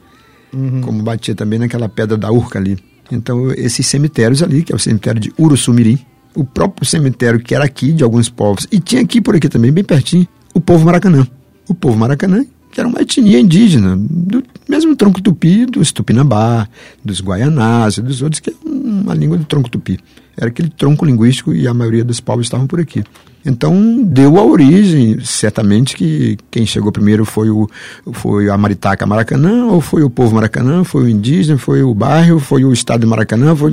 uhum. 0.53 0.81
como 0.81 1.03
batia 1.03 1.35
também 1.35 1.59
naquela 1.59 1.89
pedra 1.89 2.17
da 2.17 2.31
Urca 2.31 2.59
ali. 2.59 2.77
Então, 3.11 3.51
esses 3.51 3.85
cemitérios 3.85 4.41
ali, 4.41 4.63
que 4.63 4.71
é 4.71 4.75
o 4.75 4.79
cemitério 4.79 5.19
de 5.19 5.33
Uruçumirim, 5.37 5.99
o 6.33 6.45
próprio 6.45 6.87
cemitério 6.87 7.39
que 7.39 7.53
era 7.53 7.65
aqui 7.65 7.91
de 7.91 8.03
alguns 8.03 8.29
povos, 8.29 8.67
e 8.71 8.79
tinha 8.79 9.01
aqui 9.01 9.19
por 9.19 9.35
aqui 9.35 9.49
também, 9.49 9.71
bem 9.71 9.83
pertinho, 9.83 10.27
o 10.53 10.61
povo 10.61 10.85
Maracanã. 10.85 11.27
O 11.67 11.73
povo 11.73 11.97
Maracanã, 11.97 12.45
que 12.71 12.79
era 12.79 12.87
uma 12.87 13.01
etnia 13.01 13.39
indígena, 13.39 13.97
do 13.97 14.43
mesmo 14.67 14.95
tronco 14.95 15.21
tupi 15.21 15.65
dos 15.65 15.91
Tupinambá, 15.91 16.67
dos 17.03 17.21
Guaianás 17.21 17.97
e 17.97 18.01
dos 18.01 18.21
outros, 18.21 18.39
que 18.39 18.49
é 18.49 18.53
uma 18.65 19.13
língua 19.13 19.37
do 19.37 19.45
tronco 19.45 19.69
tupi. 19.69 19.99
Era 20.37 20.47
aquele 20.47 20.69
tronco 20.69 21.05
linguístico 21.05 21.53
e 21.53 21.67
a 21.67 21.73
maioria 21.73 22.03
dos 22.03 22.19
povos 22.19 22.45
estavam 22.45 22.67
por 22.67 22.79
aqui. 22.79 23.03
Então 23.45 24.03
deu 24.03 24.37
a 24.37 24.45
origem, 24.45 25.19
certamente 25.23 25.95
que 25.95 26.37
quem 26.51 26.65
chegou 26.65 26.91
primeiro 26.91 27.25
foi 27.25 27.49
o 27.49 27.67
foi 28.13 28.49
a 28.49 28.57
Maritaca 28.57 29.05
Maracanã, 29.05 29.65
ou 29.65 29.81
foi 29.81 30.03
o 30.03 30.09
povo 30.09 30.35
Maracanã, 30.35 30.83
foi 30.83 31.05
o 31.05 31.09
indígena, 31.09 31.57
foi 31.57 31.81
o 31.81 31.93
bairro, 31.93 32.39
foi 32.39 32.63
o 32.63 32.71
estado 32.71 33.01
de 33.01 33.07
Maracanã, 33.07 33.55
foi 33.55 33.71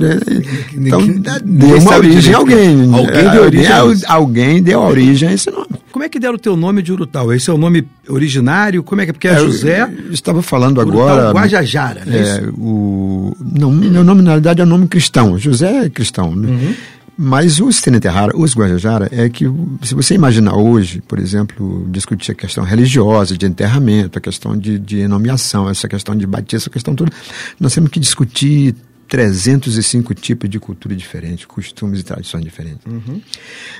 então 0.73 1.01
deu 1.43 1.77
uma 1.77 1.97
origem 1.97 2.33
a 2.33 2.37
alguém. 2.37 2.93
Alguém 2.93 3.29
deu 3.29 3.43
origem. 3.43 3.71
Alguém, 3.71 4.03
alguém 4.07 4.63
deu 4.63 4.81
a 4.81 4.87
origem 4.87 5.29
a 5.29 5.33
esse 5.33 5.51
nome. 5.51 5.67
Como 5.91 6.03
é 6.03 6.09
que 6.09 6.19
deram 6.19 6.35
o 6.35 6.39
teu 6.39 6.55
nome 6.55 6.81
de 6.81 6.91
Urutau? 6.91 7.33
Esse 7.33 7.49
é 7.49 7.53
o 7.53 7.57
nome 7.57 7.85
originário? 8.07 8.83
Como 8.83 9.01
é 9.01 9.05
que 9.05 9.09
é? 9.09 9.13
Porque 9.13 9.27
é, 9.27 9.37
José. 9.37 9.81
Eu 9.81 10.13
estava 10.13 10.41
falando 10.41 10.77
Urutau 10.77 11.07
agora. 11.07 11.31
Guajajara, 11.31 12.05
né? 12.05 12.17
É, 12.17 12.43
o, 12.57 13.35
não, 13.39 13.71
meu 13.71 14.03
nome 14.03 14.21
na 14.21 14.29
realidade 14.29 14.61
é 14.61 14.65
nome 14.65 14.87
cristão. 14.87 15.37
José 15.37 15.85
é 15.85 15.89
cristão. 15.89 16.35
Né? 16.35 16.48
Uhum. 16.49 16.75
Mas 17.21 17.59
os 17.59 17.81
Teneterrara, 17.81 18.31
os 18.33 18.55
Guajajara, 18.55 19.09
é 19.11 19.27
que 19.27 19.43
se 19.83 19.93
você 19.93 20.15
imaginar 20.15 20.55
hoje, 20.55 21.01
por 21.05 21.19
exemplo, 21.19 21.85
discutir 21.91 22.31
a 22.31 22.35
questão 22.35 22.63
religiosa, 22.63 23.37
de 23.37 23.45
enterramento, 23.45 24.17
a 24.17 24.21
questão 24.21 24.57
de, 24.57 24.79
de 24.79 25.05
nomeação, 25.05 25.69
essa 25.69 25.89
questão 25.89 26.15
de 26.15 26.25
batismo, 26.25 26.57
essa 26.57 26.69
questão 26.69 26.95
toda, 26.95 27.11
nós 27.59 27.73
temos 27.73 27.89
que 27.89 27.99
discutir 27.99 28.73
305 29.09 30.13
tipos 30.13 30.49
de 30.49 30.59
cultura 30.61 30.95
diferentes, 30.95 31.43
costumes 31.43 31.99
e 31.99 32.03
tradições 32.03 32.41
diferentes. 32.41 32.85
Uhum. 32.85 33.21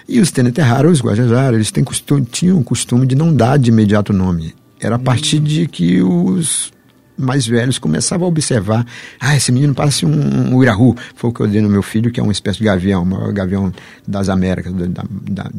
E 0.06 0.20
os 0.20 0.32
Teneterrara, 0.32 0.90
os 0.90 1.02
Guajajara, 1.02 1.56
eles 1.56 1.72
têm 1.72 1.82
costume, 1.82 2.26
tinham 2.30 2.60
o 2.60 2.64
costume 2.64 3.08
de 3.08 3.16
não 3.16 3.34
dar 3.34 3.58
de 3.58 3.70
imediato 3.70 4.12
nome. 4.12 4.54
Era 4.82 4.96
a 4.96 5.00
partir 5.00 5.38
uhum. 5.38 5.44
de 5.44 5.66
que 5.66 6.02
os 6.02 6.74
mais 7.20 7.46
velhos 7.46 7.78
começavam 7.78 8.26
a 8.26 8.30
observar. 8.30 8.86
Ah, 9.20 9.36
esse 9.36 9.52
menino 9.52 9.74
parece 9.74 10.06
um, 10.06 10.56
um 10.56 10.64
irahu. 10.64 10.96
Foi 11.16 11.30
o 11.30 11.34
que 11.34 11.42
eu 11.42 11.48
dei 11.48 11.62
no 11.62 11.70
meu 11.70 11.82
filho, 11.82 12.12
que 12.12 12.20
é 12.20 12.24
uma 12.24 12.32
espécie 12.32 12.60
de 12.60 12.66
gavião, 12.66 13.04
o 13.04 13.06
maior 13.06 13.32
gavião 13.34 13.72
das 14.08 14.30
Américas, 14.30 14.74
da, 14.74 15.04
da, 15.30 15.52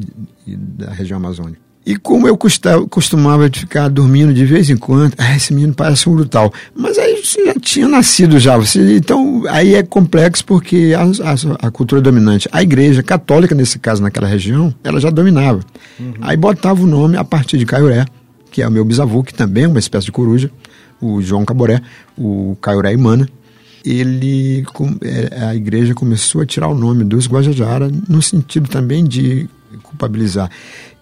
da 0.47 0.93
região 0.93 1.19
amazônica. 1.19 1.71
E 1.85 1.97
como 1.97 2.29
eu 2.29 2.37
costumava 2.89 3.49
ficar 3.51 3.89
dormindo 3.89 4.35
de 4.35 4.45
vez 4.45 4.69
em 4.69 4.77
quando, 4.77 5.15
ah, 5.17 5.35
esse 5.35 5.53
menino 5.53 5.73
parece 5.73 6.09
um 6.09 6.15
brutal. 6.15 6.53
Mas 6.75 6.99
aí 6.99 7.25
você 7.25 7.47
já 7.47 7.55
tinha 7.55 7.89
nascido 7.89 8.39
já. 8.39 8.57
Você, 8.59 8.97
então, 8.97 9.43
aí 9.49 9.75
é 9.75 9.83
complexo 9.83 10.45
porque 10.45 10.95
a, 10.95 11.03
a, 11.03 11.67
a, 11.67 11.71
cultura 11.71 12.03
dominante, 12.03 12.49
a 12.53 12.63
igreja 12.63 13.03
católica, 13.03 13.55
nesse 13.55 13.79
caso, 13.79 14.03
naquela 14.03 14.29
região, 14.29 14.75
ela 14.85 15.01
já 15.01 15.09
dominava. 15.09 15.61
Uhum. 15.99 16.15
Aí 16.21 16.37
botava 16.37 16.83
o 16.83 16.87
nome 16.87 17.17
a 17.17 17.25
partir 17.25 17.57
de 17.57 17.65
Caiuré, 17.65 18.05
que 18.51 18.61
é 18.61 18.69
o 18.69 18.71
meu 18.71 18.85
bisavô, 18.85 19.23
que 19.23 19.33
também 19.33 19.65
é 19.65 19.69
uma 19.69 19.79
espécie 19.79 20.07
de 20.07 20.13
coruja 20.13 20.51
o 21.01 21.21
João 21.23 21.45
Caboré, 21.45 21.81
o 22.17 22.57
Caioré 22.61 22.93
Imana, 22.93 23.29
ele, 23.85 24.65
é, 25.03 25.45
a 25.45 25.55
igreja 25.55 25.95
começou 25.95 26.43
a 26.43 26.47
tirar 26.47 26.69
o 26.69 26.75
nome 26.75 27.05
dos 27.05 27.27
Guajajara 27.27 27.91
no 28.09 28.21
sentido 28.21 28.69
também 28.69 29.05
de 29.05 29.49
culpabilizar 29.83 30.51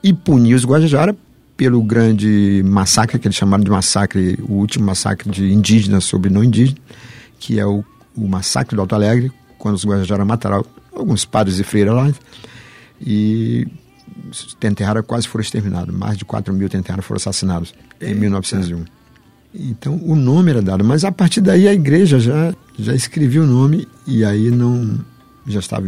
e 0.03 0.13
punir 0.13 0.55
os 0.55 0.65
Guajajara 0.65 1.17
pelo 1.57 1.83
grande 1.83 2.63
massacre, 2.65 3.19
que 3.19 3.27
eles 3.27 3.37
chamaram 3.37 3.65
de 3.65 3.71
massacre, 3.71 4.39
o 4.49 4.55
último 4.55 4.87
massacre 4.87 5.29
de 5.29 5.53
indígenas 5.53 6.05
sobre 6.05 6.31
não 6.31 6.45
indígenas, 6.45 6.81
que 7.41 7.59
é 7.59 7.67
o, 7.67 7.85
o 8.17 8.29
massacre 8.29 8.77
do 8.77 8.81
Alto 8.81 8.95
Alegre, 8.95 9.33
quando 9.59 9.75
os 9.75 9.85
Guajajara 9.85 10.25
mataram 10.25 10.65
alguns 10.95 11.25
padres 11.25 11.59
e 11.59 11.65
freiras 11.65 11.97
lá, 11.97 12.13
e 13.01 13.67
Tenterrara 14.61 15.03
quase 15.03 15.27
foram 15.27 15.43
exterminados, 15.43 15.93
mais 15.93 16.17
de 16.17 16.25
4 16.25 16.55
mil 16.55 16.69
Tenterrara 16.69 17.03
foram 17.03 17.17
assassinados 17.17 17.75
em 18.01 18.15
1901. 18.15 18.98
Então 19.55 19.99
o 20.03 20.15
nome 20.15 20.51
era 20.51 20.63
dado, 20.63 20.85
mas 20.85 21.05
a 21.05 21.13
partir 21.13 21.41
daí 21.41 21.67
a 21.67 21.73
igreja 21.73 22.19
já, 22.21 22.55
já 22.79 22.95
escrevia 22.95 23.43
o 23.43 23.47
nome 23.47 23.89
e 24.07 24.25
aí 24.25 24.51
não 24.51 24.99
já 25.47 25.61
estava 25.61 25.87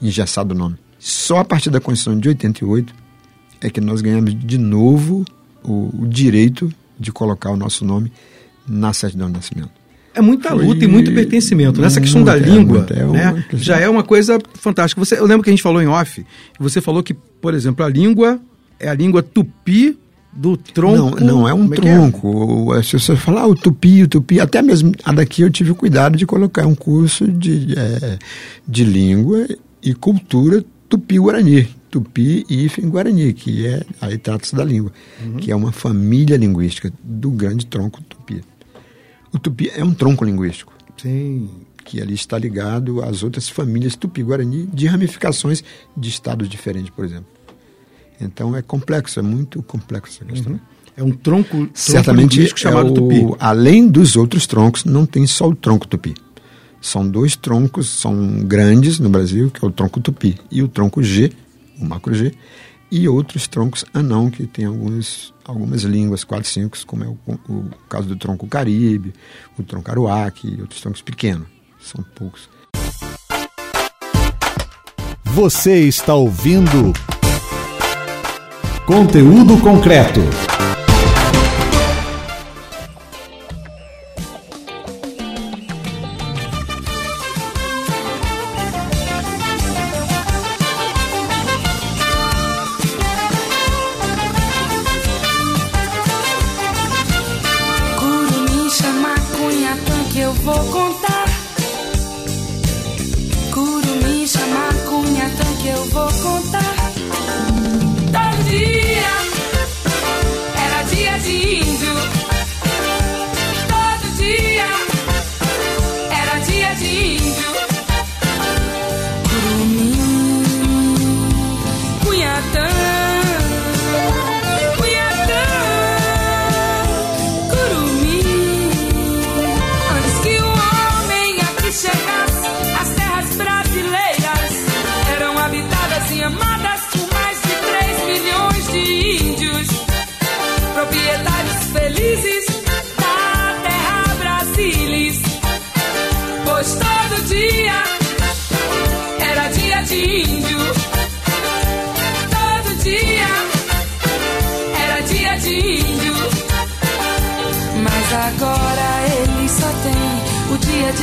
engessado 0.00 0.54
o 0.54 0.58
nome. 0.58 0.76
Só 0.98 1.38
a 1.38 1.44
partir 1.44 1.70
da 1.70 1.80
Constituição 1.80 2.18
de 2.18 2.28
88 2.28 2.94
é 3.60 3.70
que 3.70 3.80
nós 3.80 4.00
ganhamos 4.00 4.38
de 4.38 4.58
novo 4.58 5.24
o, 5.64 5.90
o 6.02 6.06
direito 6.06 6.72
de 6.98 7.10
colocar 7.10 7.50
o 7.50 7.56
nosso 7.56 7.84
nome 7.84 8.12
na 8.66 8.92
certidão 8.92 9.26
de 9.26 9.34
nascimento. 9.34 9.70
É 10.14 10.20
muita 10.20 10.50
Foi... 10.50 10.64
luta 10.64 10.84
e 10.84 10.88
muito 10.88 11.12
pertencimento. 11.12 11.80
Nessa 11.80 12.00
questão 12.00 12.22
da 12.22 12.36
língua, 12.36 12.86
é, 12.90 13.04
né, 13.04 13.44
já 13.54 13.78
é 13.78 13.88
uma 13.88 14.02
coisa 14.02 14.38
fantástica. 14.54 15.02
Você, 15.02 15.18
eu 15.18 15.26
lembro 15.26 15.42
que 15.42 15.50
a 15.50 15.52
gente 15.52 15.62
falou 15.62 15.80
em 15.82 15.86
off, 15.86 16.24
você 16.58 16.80
falou 16.80 17.02
que, 17.02 17.14
por 17.14 17.54
exemplo, 17.54 17.84
a 17.84 17.88
língua 17.88 18.38
é 18.78 18.88
a 18.88 18.94
língua 18.94 19.22
tupi 19.22 19.98
do 20.32 20.56
tronco. 20.56 21.20
Não, 21.20 21.26
não 21.26 21.48
é 21.48 21.52
um 21.52 21.72
é 21.72 21.76
tronco. 21.76 22.74
É? 22.74 22.82
Se 22.82 22.98
você 22.98 23.14
falar 23.14 23.42
ah, 23.42 23.46
o 23.46 23.54
tupi, 23.54 24.02
o 24.02 24.08
tupi, 24.08 24.40
até 24.40 24.62
mesmo 24.62 24.92
a 25.04 25.12
daqui 25.12 25.42
eu 25.42 25.50
tive 25.50 25.74
cuidado 25.74 26.16
de 26.16 26.24
colocar 26.24 26.66
um 26.66 26.74
curso 26.74 27.30
de, 27.30 27.74
é, 27.76 28.18
de 28.66 28.84
língua 28.84 29.46
e 29.82 29.94
cultura 29.94 30.64
tupi-guarani. 30.88 31.68
Tupi 31.90 32.46
e 32.48 32.68
Guarani, 32.86 33.34
que 33.34 33.66
é, 33.66 33.84
aí 34.00 34.16
trata-se 34.16 34.56
da 34.56 34.64
língua, 34.64 34.90
uhum. 35.22 35.36
que 35.36 35.52
é 35.52 35.54
uma 35.54 35.70
família 35.72 36.38
linguística 36.38 36.90
do 37.04 37.30
grande 37.30 37.66
tronco 37.66 38.00
tupi. 38.00 38.42
O 39.30 39.38
tupi 39.38 39.70
é 39.76 39.84
um 39.84 39.92
tronco 39.92 40.24
linguístico. 40.24 40.72
Sim. 40.96 41.50
Que 41.84 42.00
ali 42.00 42.14
está 42.14 42.38
ligado 42.38 43.02
às 43.02 43.22
outras 43.22 43.46
famílias 43.46 43.94
tupi-guarani 43.94 44.66
de 44.72 44.86
ramificações 44.86 45.62
de 45.94 46.08
estados 46.08 46.48
diferentes, 46.48 46.88
por 46.88 47.04
exemplo. 47.04 47.26
Então 48.20 48.56
é 48.56 48.62
complexo, 48.62 49.18
é 49.18 49.22
muito 49.22 49.62
complexo 49.62 50.18
essa 50.20 50.24
questão. 50.24 50.52
Uhum. 50.52 50.60
É 50.96 51.02
um 51.02 51.10
tronco, 51.10 51.48
tronco 51.50 51.70
Certamente 51.74 52.52
chamado 52.56 52.88
é 52.88 52.90
o, 52.90 52.94
tupi. 52.94 53.36
Além 53.40 53.88
dos 53.88 54.16
outros 54.16 54.46
troncos, 54.46 54.84
não 54.84 55.06
tem 55.06 55.26
só 55.26 55.48
o 55.48 55.54
tronco 55.54 55.86
tupi. 55.86 56.14
São 56.80 57.08
dois 57.08 57.36
troncos, 57.36 57.88
são 57.88 58.40
grandes 58.40 58.98
no 58.98 59.08
Brasil, 59.08 59.50
que 59.50 59.64
é 59.64 59.68
o 59.68 59.70
tronco 59.70 60.00
tupi 60.00 60.38
e 60.50 60.62
o 60.62 60.68
tronco 60.68 61.02
G, 61.02 61.32
o 61.80 61.84
macro 61.84 62.12
G, 62.12 62.34
e 62.90 63.08
outros 63.08 63.46
troncos 63.46 63.84
anão, 63.94 64.30
que 64.30 64.46
tem 64.46 64.66
alguns, 64.66 65.32
algumas 65.44 65.82
línguas, 65.82 66.24
quatro, 66.24 66.48
cinco, 66.48 66.76
como 66.86 67.04
é 67.04 67.06
o, 67.06 67.18
o 67.48 67.70
caso 67.88 68.06
do 68.06 68.16
tronco 68.16 68.46
caribe, 68.46 69.14
o 69.58 69.62
tronco 69.62 69.90
aruaque 69.90 70.46
e 70.46 70.60
outros 70.60 70.80
troncos 70.80 71.00
pequenos. 71.00 71.46
São 71.80 72.04
poucos. 72.14 72.50
Você 75.24 75.88
está 75.88 76.14
ouvindo 76.14 76.92
Conteúdo 78.84 79.58
concreto. 79.58 80.51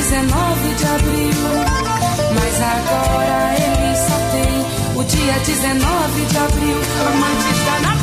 19 0.10 0.74
de 0.74 0.86
abril. 0.86 1.32
Mas 2.34 2.56
agora 2.63 3.54
ele 3.54 3.96
só 3.96 4.18
tem 4.32 5.00
o 5.00 5.04
dia 5.04 5.34
19 5.46 6.25
de 6.25 6.38
abril. 6.38 6.78
Amante 7.08 7.50
está 7.54 7.80
na 7.82 7.99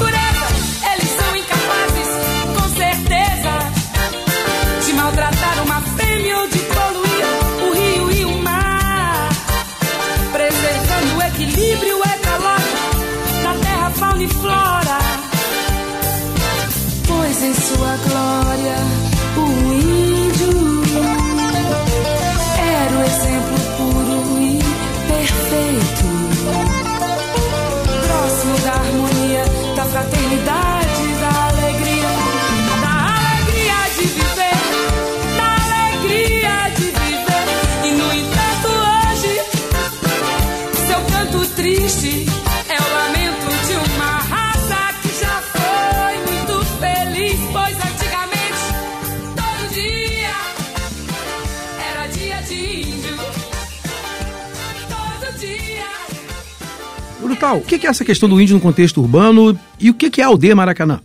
O 57.54 57.60
que 57.60 57.78
que 57.78 57.86
é 57.86 57.90
essa 57.90 58.04
questão 58.04 58.28
do 58.28 58.40
índio 58.40 58.54
no 58.54 58.60
contexto 58.60 59.00
urbano 59.00 59.58
e 59.78 59.90
o 59.90 59.94
que 59.94 60.10
que 60.10 60.20
é 60.20 60.24
a 60.24 60.28
aldeia 60.28 60.56
Maracanã? 60.56 61.00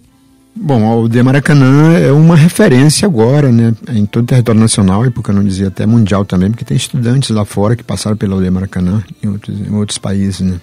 Bom, 0.55 0.85
a 0.85 0.91
aldeia 0.91 1.23
Maracanã 1.23 1.97
é 1.97 2.11
uma 2.11 2.35
referência 2.35 3.05
agora, 3.05 3.51
né, 3.51 3.73
em 3.89 4.05
todo 4.05 4.23
o 4.23 4.27
território 4.27 4.59
nacional, 4.59 5.05
e 5.05 5.09
porque 5.09 5.31
eu 5.31 5.35
não 5.35 5.43
dizia 5.43 5.67
até 5.67 5.85
mundial 5.85 6.25
também, 6.25 6.49
porque 6.49 6.65
tem 6.65 6.75
estudantes 6.75 7.29
lá 7.29 7.45
fora 7.45 7.75
que 7.75 7.83
passaram 7.83 8.17
pela 8.17 8.33
aldeia 8.33 8.51
Maracanã 8.51 9.03
em 9.23 9.27
outros, 9.27 9.59
em 9.59 9.73
outros 9.73 9.97
países, 9.97 10.41
né. 10.41 10.59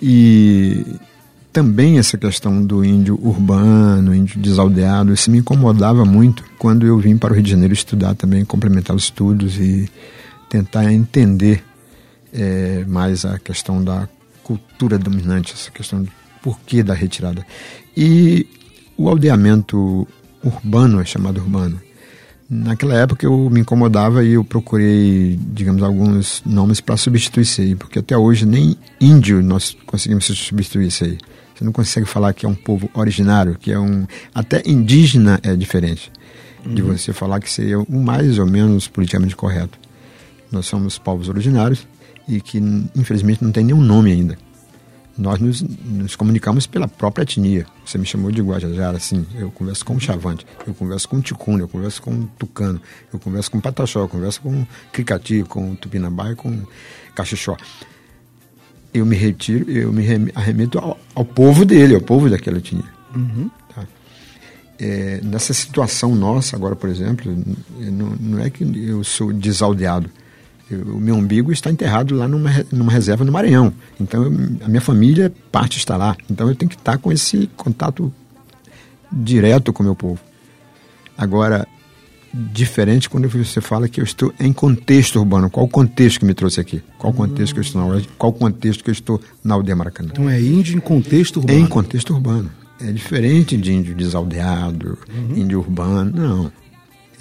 E 0.00 0.84
também 1.52 1.98
essa 1.98 2.18
questão 2.18 2.64
do 2.64 2.84
índio 2.84 3.18
urbano, 3.22 4.14
índio 4.14 4.40
desaldeado, 4.40 5.12
isso 5.12 5.30
me 5.30 5.38
incomodava 5.38 6.04
muito 6.04 6.44
quando 6.58 6.86
eu 6.86 6.98
vim 6.98 7.16
para 7.16 7.32
o 7.32 7.34
Rio 7.34 7.42
de 7.42 7.50
Janeiro 7.50 7.72
estudar 7.72 8.14
também, 8.14 8.44
complementar 8.44 8.96
os 8.96 9.04
estudos 9.04 9.58
e 9.58 9.88
tentar 10.48 10.92
entender 10.92 11.62
eh, 12.32 12.84
mais 12.88 13.24
a 13.24 13.38
questão 13.38 13.82
da 13.82 14.08
cultura 14.42 14.98
dominante, 14.98 15.52
essa 15.54 15.70
questão 15.70 16.02
do 16.02 16.10
porquê 16.42 16.82
da 16.82 16.94
retirada. 16.94 17.46
E 17.96 18.46
o 18.96 19.08
aldeamento 19.08 20.06
urbano, 20.44 21.00
é 21.00 21.04
chamado 21.04 21.40
urbano, 21.40 21.80
naquela 22.50 22.94
época 22.94 23.24
eu 23.24 23.48
me 23.48 23.60
incomodava 23.60 24.22
e 24.22 24.32
eu 24.32 24.44
procurei, 24.44 25.38
digamos, 25.40 25.82
alguns 25.82 26.42
nomes 26.44 26.80
para 26.80 26.96
substituir 26.96 27.42
isso 27.42 27.60
aí, 27.60 27.74
porque 27.74 27.98
até 27.98 28.16
hoje 28.16 28.44
nem 28.44 28.76
índio 29.00 29.42
nós 29.42 29.76
conseguimos 29.86 30.26
substituir 30.26 30.88
isso 30.88 31.04
aí. 31.04 31.18
Você 31.54 31.64
não 31.64 31.72
consegue 31.72 32.06
falar 32.06 32.32
que 32.34 32.44
é 32.44 32.48
um 32.48 32.54
povo 32.54 32.90
originário, 32.92 33.56
que 33.58 33.70
é 33.70 33.78
um. 33.78 34.06
Até 34.34 34.62
indígena 34.66 35.38
é 35.42 35.54
diferente 35.54 36.10
de 36.64 36.82
você 36.82 37.12
falar 37.12 37.40
que 37.40 37.50
seria 37.50 37.80
o 37.80 38.02
mais 38.02 38.38
ou 38.38 38.46
menos 38.46 38.88
politicamente 38.88 39.34
correto. 39.34 39.78
Nós 40.50 40.66
somos 40.66 40.98
povos 40.98 41.28
originários 41.28 41.86
e 42.28 42.40
que, 42.40 42.58
infelizmente, 42.94 43.42
não 43.42 43.52
tem 43.52 43.64
nenhum 43.64 43.80
nome 43.80 44.12
ainda. 44.12 44.38
Nós 45.18 45.38
nos, 45.38 45.60
nos 45.60 46.16
comunicamos 46.16 46.66
pela 46.66 46.88
própria 46.88 47.22
etnia. 47.22 47.66
Você 47.84 47.98
me 47.98 48.06
chamou 48.06 48.30
de 48.30 48.40
Guajajara, 48.40 48.96
assim. 48.96 49.26
Eu 49.34 49.50
converso 49.50 49.84
com 49.84 49.94
o 49.94 50.00
Chavante, 50.00 50.46
eu 50.66 50.72
converso 50.72 51.06
com 51.06 51.18
o 51.18 51.20
Ticuna, 51.20 51.64
eu 51.64 51.68
converso 51.68 52.00
com 52.00 52.12
o 52.12 52.26
Tucano, 52.38 52.80
eu 53.12 53.18
converso 53.18 53.50
com 53.50 53.58
o 53.58 53.60
Pataxó, 53.60 54.00
eu 54.00 54.08
converso 54.08 54.40
com 54.40 54.62
o 54.62 54.68
Cricati, 54.90 55.44
com 55.46 55.72
o 55.72 55.76
Tupinambá 55.76 56.32
e 56.32 56.34
com 56.34 56.48
o 56.48 56.66
Caxixó. 57.14 57.58
Eu 58.94 59.04
me 59.04 59.14
retiro, 59.14 59.70
eu 59.70 59.92
me 59.92 60.02
rem- 60.02 60.30
arremeto 60.34 60.78
ao, 60.78 60.98
ao 61.14 61.24
povo 61.26 61.64
dele, 61.64 61.94
ao 61.94 62.00
povo 62.00 62.30
daquela 62.30 62.56
etnia. 62.58 62.84
Tá? 63.74 63.86
É, 64.78 65.20
nessa 65.22 65.52
situação 65.52 66.14
nossa 66.14 66.56
agora, 66.56 66.74
por 66.74 66.88
exemplo, 66.88 67.30
não, 67.78 68.16
não 68.18 68.38
é 68.38 68.48
que 68.48 68.64
eu 68.64 69.04
sou 69.04 69.30
desaldeado. 69.30 70.10
O 70.74 70.98
meu 71.00 71.14
umbigo 71.14 71.52
está 71.52 71.70
enterrado 71.70 72.14
lá 72.14 72.26
numa, 72.28 72.50
numa 72.72 72.90
reserva 72.92 73.24
no 73.24 73.32
Maranhão. 73.32 73.72
Então, 74.00 74.22
eu- 74.24 74.32
a 74.64 74.68
minha 74.68 74.80
família, 74.80 75.32
parte 75.50 75.78
está 75.78 75.96
lá. 75.96 76.16
Então, 76.30 76.48
eu 76.48 76.54
tenho 76.54 76.68
que 76.70 76.76
estar 76.76 76.98
com 76.98 77.10
esse 77.12 77.48
contato 77.56 78.12
direto 79.10 79.72
com 79.72 79.82
o 79.82 79.86
meu 79.86 79.94
povo. 79.94 80.18
Agora, 81.16 81.66
diferente 82.34 83.10
quando 83.10 83.28
você 83.28 83.60
fala 83.60 83.88
que 83.88 84.00
eu 84.00 84.04
estou 84.04 84.32
em 84.40 84.52
contexto 84.52 85.18
urbano. 85.18 85.50
Qual 85.50 85.66
o 85.66 85.68
contexto 85.68 86.20
que 86.20 86.24
me 86.26 86.34
trouxe 86.34 86.60
aqui? 86.60 86.82
Qual 86.98 87.12
o 87.12 87.16
contexto 87.16 87.52
que 87.52 87.58
eu 87.60 87.62
estou 87.62 87.80
na 87.82 87.86
aldeia? 87.88 88.08
Qual 88.16 88.30
o 88.30 88.34
contexto 88.34 88.82
que 88.82 88.90
eu 88.90 88.92
estou 88.92 89.20
na 89.44 89.54
aldeia 89.54 89.76
Maracanã? 89.76 90.08
Então 90.12 90.28
é 90.30 90.40
índio 90.40 90.76
em 90.76 90.80
contexto 90.80 91.38
urbano. 91.40 91.58
Em 91.58 91.66
contexto 91.66 92.12
urbano. 92.14 92.50
É 92.80 92.90
diferente 92.90 93.56
de 93.56 93.72
índio 93.72 93.94
desaldeado, 93.94 94.98
índio 95.36 95.60
urbano, 95.60 96.10
não. 96.12 96.52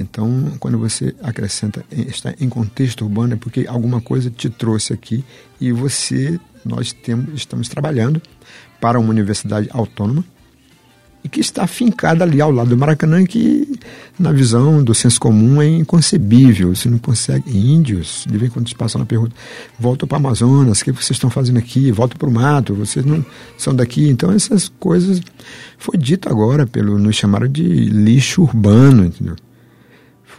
Então, 0.01 0.53
quando 0.59 0.77
você 0.77 1.15
acrescenta 1.21 1.85
está 1.91 2.33
em 2.39 2.49
contexto 2.49 3.03
urbano, 3.03 3.33
é 3.33 3.37
porque 3.37 3.65
alguma 3.67 4.01
coisa 4.01 4.29
te 4.29 4.49
trouxe 4.49 4.93
aqui 4.93 5.23
e 5.59 5.71
você, 5.71 6.39
nós 6.65 6.91
temos, 6.91 7.33
estamos 7.35 7.69
trabalhando 7.69 8.21
para 8.79 8.99
uma 8.99 9.09
universidade 9.09 9.69
autônoma 9.71 10.25
e 11.23 11.29
que 11.29 11.39
está 11.39 11.67
fincada 11.67 12.23
ali 12.23 12.41
ao 12.41 12.51
lado 12.51 12.71
do 12.71 12.77
Maracanã, 12.77 13.23
que 13.25 13.79
na 14.17 14.31
visão 14.31 14.83
do 14.83 14.93
senso 14.93 15.19
comum 15.19 15.61
é 15.61 15.67
inconcebível. 15.67 16.73
Você 16.73 16.89
não 16.89 16.97
consegue. 16.97 17.55
Índios, 17.55 18.25
de 18.27 18.37
vez 18.37 18.49
em 18.49 18.53
quando 18.53 18.65
te 18.65 18.75
passam 18.75 18.99
uma 18.99 19.05
pergunta, 19.05 19.35
voltam 19.79 20.07
para 20.07 20.15
o 20.15 20.19
Amazonas, 20.19 20.81
o 20.81 20.83
que 20.83 20.91
vocês 20.91 21.11
estão 21.11 21.29
fazendo 21.29 21.59
aqui? 21.59 21.91
Voltam 21.91 22.17
para 22.17 22.29
o 22.29 22.31
mato, 22.31 22.73
vocês 22.73 23.05
não 23.05 23.23
são 23.57 23.75
daqui. 23.75 24.09
Então 24.09 24.31
essas 24.31 24.71
coisas 24.79 25.21
foi 25.77 25.97
dito 25.97 26.27
agora 26.27 26.65
pelo 26.65 26.97
nos 26.97 27.15
chamaram 27.15 27.47
de 27.47 27.61
lixo 27.61 28.41
urbano, 28.41 29.05
entendeu? 29.05 29.35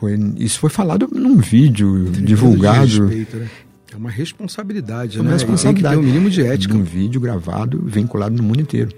Foi, 0.03 0.19
isso 0.37 0.59
foi 0.59 0.69
falado 0.69 1.09
num 1.13 1.37
vídeo 1.37 2.11
divulgado. 2.11 2.89
De 2.89 3.01
respeito, 3.01 3.37
né? 3.37 3.49
É 3.93 3.97
uma 3.97 4.11
responsabilidade, 4.11 5.19
É 5.19 5.21
uma 5.21 5.29
né? 5.29 5.35
responsabilidade. 5.37 5.95
Tem 5.95 6.03
que 6.03 6.11
ter 6.11 6.11
um 6.11 6.13
mínimo 6.13 6.29
de 6.29 6.43
ética. 6.45 6.75
Um 6.75 6.83
vídeo 6.83 7.21
gravado, 7.21 7.81
vinculado 7.87 8.35
no 8.37 8.43
mundo 8.43 8.61
inteiro. 8.61 8.91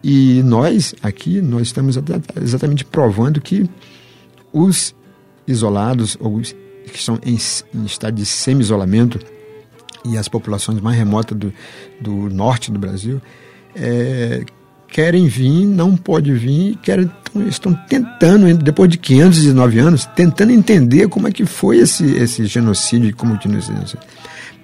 E 0.00 0.44
nós, 0.44 0.94
aqui, 1.02 1.40
nós 1.42 1.62
estamos 1.62 1.96
exa- 1.96 2.22
exatamente 2.40 2.84
provando 2.84 3.40
que 3.40 3.68
os 4.52 4.94
isolados, 5.44 6.16
ou 6.20 6.36
os 6.36 6.52
que 6.86 6.96
estão 6.96 7.18
em, 7.24 7.36
em 7.74 7.84
estado 7.84 8.14
de 8.14 8.24
semi-isolamento, 8.24 9.18
e 10.04 10.16
as 10.16 10.28
populações 10.28 10.80
mais 10.80 10.96
remotas 10.96 11.36
do, 11.36 11.52
do 12.00 12.12
norte 12.30 12.70
do 12.70 12.78
Brasil, 12.78 13.20
é, 13.74 14.44
querem 14.94 15.26
vir, 15.26 15.66
não 15.66 15.96
pode 15.96 16.32
vir, 16.32 16.76
querem, 16.80 17.10
tão- 17.32 17.48
estão 17.48 17.74
tentando, 17.88 18.54
depois 18.56 18.88
de 18.88 18.96
509 18.96 19.80
anos, 19.80 20.06
tentando 20.14 20.52
entender 20.52 21.08
como 21.08 21.26
é 21.26 21.32
que 21.32 21.44
foi 21.44 21.78
esse, 21.78 22.04
esse 22.14 22.46
genocídio, 22.46 23.12
como 23.16 23.36
que 23.36 23.48
nós- 23.48 23.68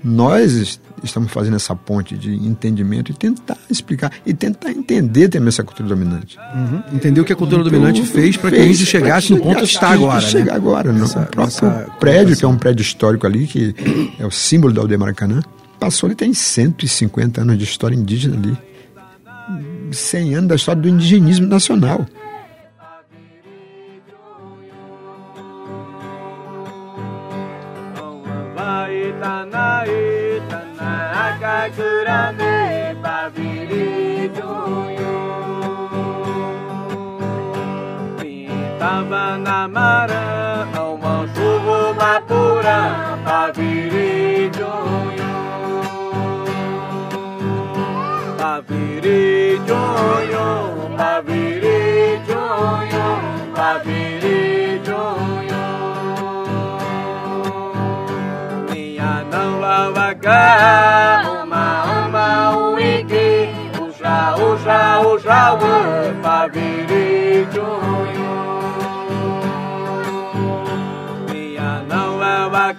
nós 0.05 0.53
est- 0.55 0.81
estamos 1.03 1.33
fazendo 1.33 1.57
essa 1.57 1.75
ponte 1.75 2.17
de 2.17 2.33
entendimento 2.33 3.11
e 3.11 3.15
tentar 3.15 3.57
explicar, 3.69 4.13
e 4.25 4.33
tentar 4.33 4.71
entender 4.71 5.29
também 5.29 5.49
essa 5.49 5.65
cultura 5.65 5.89
dominante. 5.89 6.39
Uhum. 6.55 6.81
Entender 6.95 7.21
o 7.21 7.25
que 7.25 7.33
a 7.33 7.37
cultura 7.37 7.63
Então, 7.63 7.73
dominante 7.73 8.03
fez 8.05 8.37
para 8.37 8.53
que 8.53 8.57
o 8.61 8.65
índio 8.65 8.77
pra 8.77 8.87
chegasse 8.87 9.33
no 9.33 9.41
ponto 9.41 9.57
que 9.59 9.65
está 9.65 9.89
agora. 9.91 10.21
Chegar 10.21 10.53
né? 10.53 10.57
agora, 10.57 10.93
no 10.93 11.05
Essa- 11.07 11.21
próprio 11.23 11.43
essa 11.49 11.87
prédio, 11.99 12.37
que 12.37 12.45
é 12.45 12.49
um 12.49 12.57
prédio 12.57 12.83
histórico 12.83 13.27
ali, 13.27 13.49
que 13.49 13.75
é 14.17 14.25
o 14.25 14.31
símbolo 14.31 14.73
da 14.73 14.81
aldeia 14.81 14.97
Maracanã, 14.97 15.43
passou, 15.81 16.09
ele 16.09 16.15
tem 16.15 16.33
150 16.33 17.41
anos 17.41 17.59
de 17.59 17.65
história 17.65 17.97
indígena 17.97 18.37
ali. 18.37 18.57
100 19.97 20.35
anos 20.35 20.49
da 20.49 20.55
história 20.55 20.83
do 20.83 20.89
indigenismo 20.89 21.47
nacional. 21.47 22.07
Tava 38.79 39.37
na 39.37 39.69
marã, 39.69 40.10
Paviri 49.11 49.75
jonho, 52.29 53.09
paviri 53.57 54.81
jonho. 54.87 55.65
Minha 58.71 59.25
não 59.33 59.59
lava 59.59 60.15
cá, 60.15 61.25
uma, 61.43 62.57
uiki, 62.69 63.51
uxa, 63.83 64.37
uxa, 64.37 65.55
ué, 65.55 66.15
paviri 66.23 67.49
jonho. 67.53 68.31
Minha 71.29 71.83
não 71.89 72.17
lava 72.17 72.73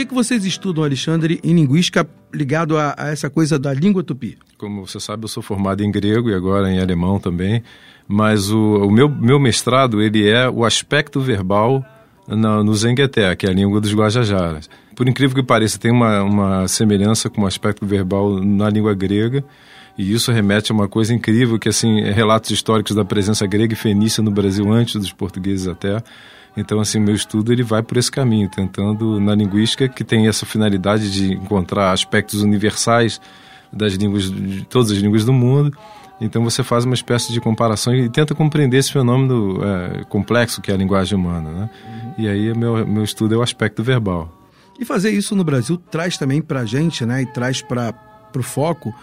que, 0.00 0.06
que 0.06 0.14
vocês 0.14 0.44
estudam, 0.44 0.82
Alexandre, 0.82 1.40
em 1.44 1.54
linguística 1.54 2.08
ligado 2.32 2.78
a, 2.78 2.94
a 2.96 3.08
essa 3.08 3.28
coisa 3.28 3.58
da 3.58 3.72
língua 3.72 4.02
tupi? 4.02 4.38
Como 4.56 4.86
você 4.86 4.98
sabe, 4.98 5.24
eu 5.24 5.28
sou 5.28 5.42
formado 5.42 5.82
em 5.82 5.90
grego 5.90 6.30
e 6.30 6.34
agora 6.34 6.70
em 6.70 6.78
alemão 6.78 7.18
também, 7.18 7.62
mas 8.08 8.50
o, 8.50 8.86
o 8.86 8.90
meu, 8.90 9.08
meu 9.08 9.38
mestrado 9.38 10.00
ele 10.00 10.28
é 10.28 10.48
o 10.48 10.64
aspecto 10.64 11.20
verbal 11.20 11.84
na, 12.26 12.62
no 12.62 12.74
Zengueté, 12.74 13.34
que 13.36 13.46
é 13.46 13.50
a 13.50 13.52
língua 13.52 13.80
dos 13.80 13.92
Guajajaras. 13.92 14.70
por 14.96 15.08
incrível 15.08 15.36
que 15.36 15.42
pareça, 15.42 15.78
tem 15.78 15.90
uma, 15.90 16.22
uma 16.22 16.68
semelhança 16.68 17.28
com 17.28 17.42
o 17.42 17.46
aspecto 17.46 17.84
verbal 17.84 18.40
na 18.42 18.70
língua 18.70 18.94
grega. 18.94 19.44
E 19.98 20.14
isso 20.14 20.32
remete 20.32 20.72
a 20.72 20.74
uma 20.74 20.88
coisa 20.88 21.12
incrível, 21.12 21.58
que 21.58 21.68
assim, 21.68 22.00
relatos 22.00 22.50
históricos 22.50 22.96
da 22.96 23.04
presença 23.04 23.46
grega 23.46 23.74
e 23.74 23.76
fenícia 23.76 24.22
no 24.22 24.30
Brasil 24.30 24.72
antes 24.72 24.94
dos 24.94 25.12
portugueses 25.12 25.68
até. 25.68 26.02
Então, 26.56 26.80
assim, 26.80 26.98
meu 26.98 27.14
estudo 27.14 27.52
ele 27.52 27.62
vai 27.62 27.82
por 27.82 27.96
esse 27.96 28.10
caminho, 28.10 28.48
tentando 28.48 29.20
na 29.20 29.34
linguística 29.34 29.88
que 29.88 30.02
tem 30.02 30.26
essa 30.26 30.44
finalidade 30.44 31.10
de 31.10 31.34
encontrar 31.34 31.92
aspectos 31.92 32.42
universais 32.42 33.20
das 33.72 33.94
línguas 33.94 34.30
de 34.30 34.64
todas 34.64 34.90
as 34.90 34.98
línguas 34.98 35.24
do 35.24 35.32
mundo. 35.32 35.76
Então 36.20 36.44
você 36.44 36.62
faz 36.62 36.84
uma 36.84 36.94
espécie 36.94 37.32
de 37.32 37.40
comparação 37.40 37.94
e 37.94 38.08
tenta 38.08 38.34
compreender 38.34 38.76
esse 38.76 38.92
fenômeno 38.92 39.58
é, 39.64 40.04
complexo 40.04 40.60
que 40.60 40.70
é 40.70 40.74
a 40.74 40.76
linguagem 40.76 41.16
humana, 41.16 41.50
né? 41.50 41.70
E 42.18 42.28
aí 42.28 42.54
meu 42.54 42.86
meu 42.86 43.02
estudo 43.02 43.34
é 43.34 43.38
o 43.38 43.42
aspecto 43.42 43.82
verbal. 43.82 44.30
E 44.78 44.84
fazer 44.84 45.10
isso 45.10 45.34
no 45.34 45.44
Brasil 45.44 45.76
traz 45.76 46.18
também 46.18 46.42
para 46.42 46.60
a 46.60 46.64
gente, 46.64 47.04
né, 47.06 47.22
e 47.22 47.26
traz 47.26 47.60
para 47.62 47.94
o 48.34 48.42
foco 48.42 48.94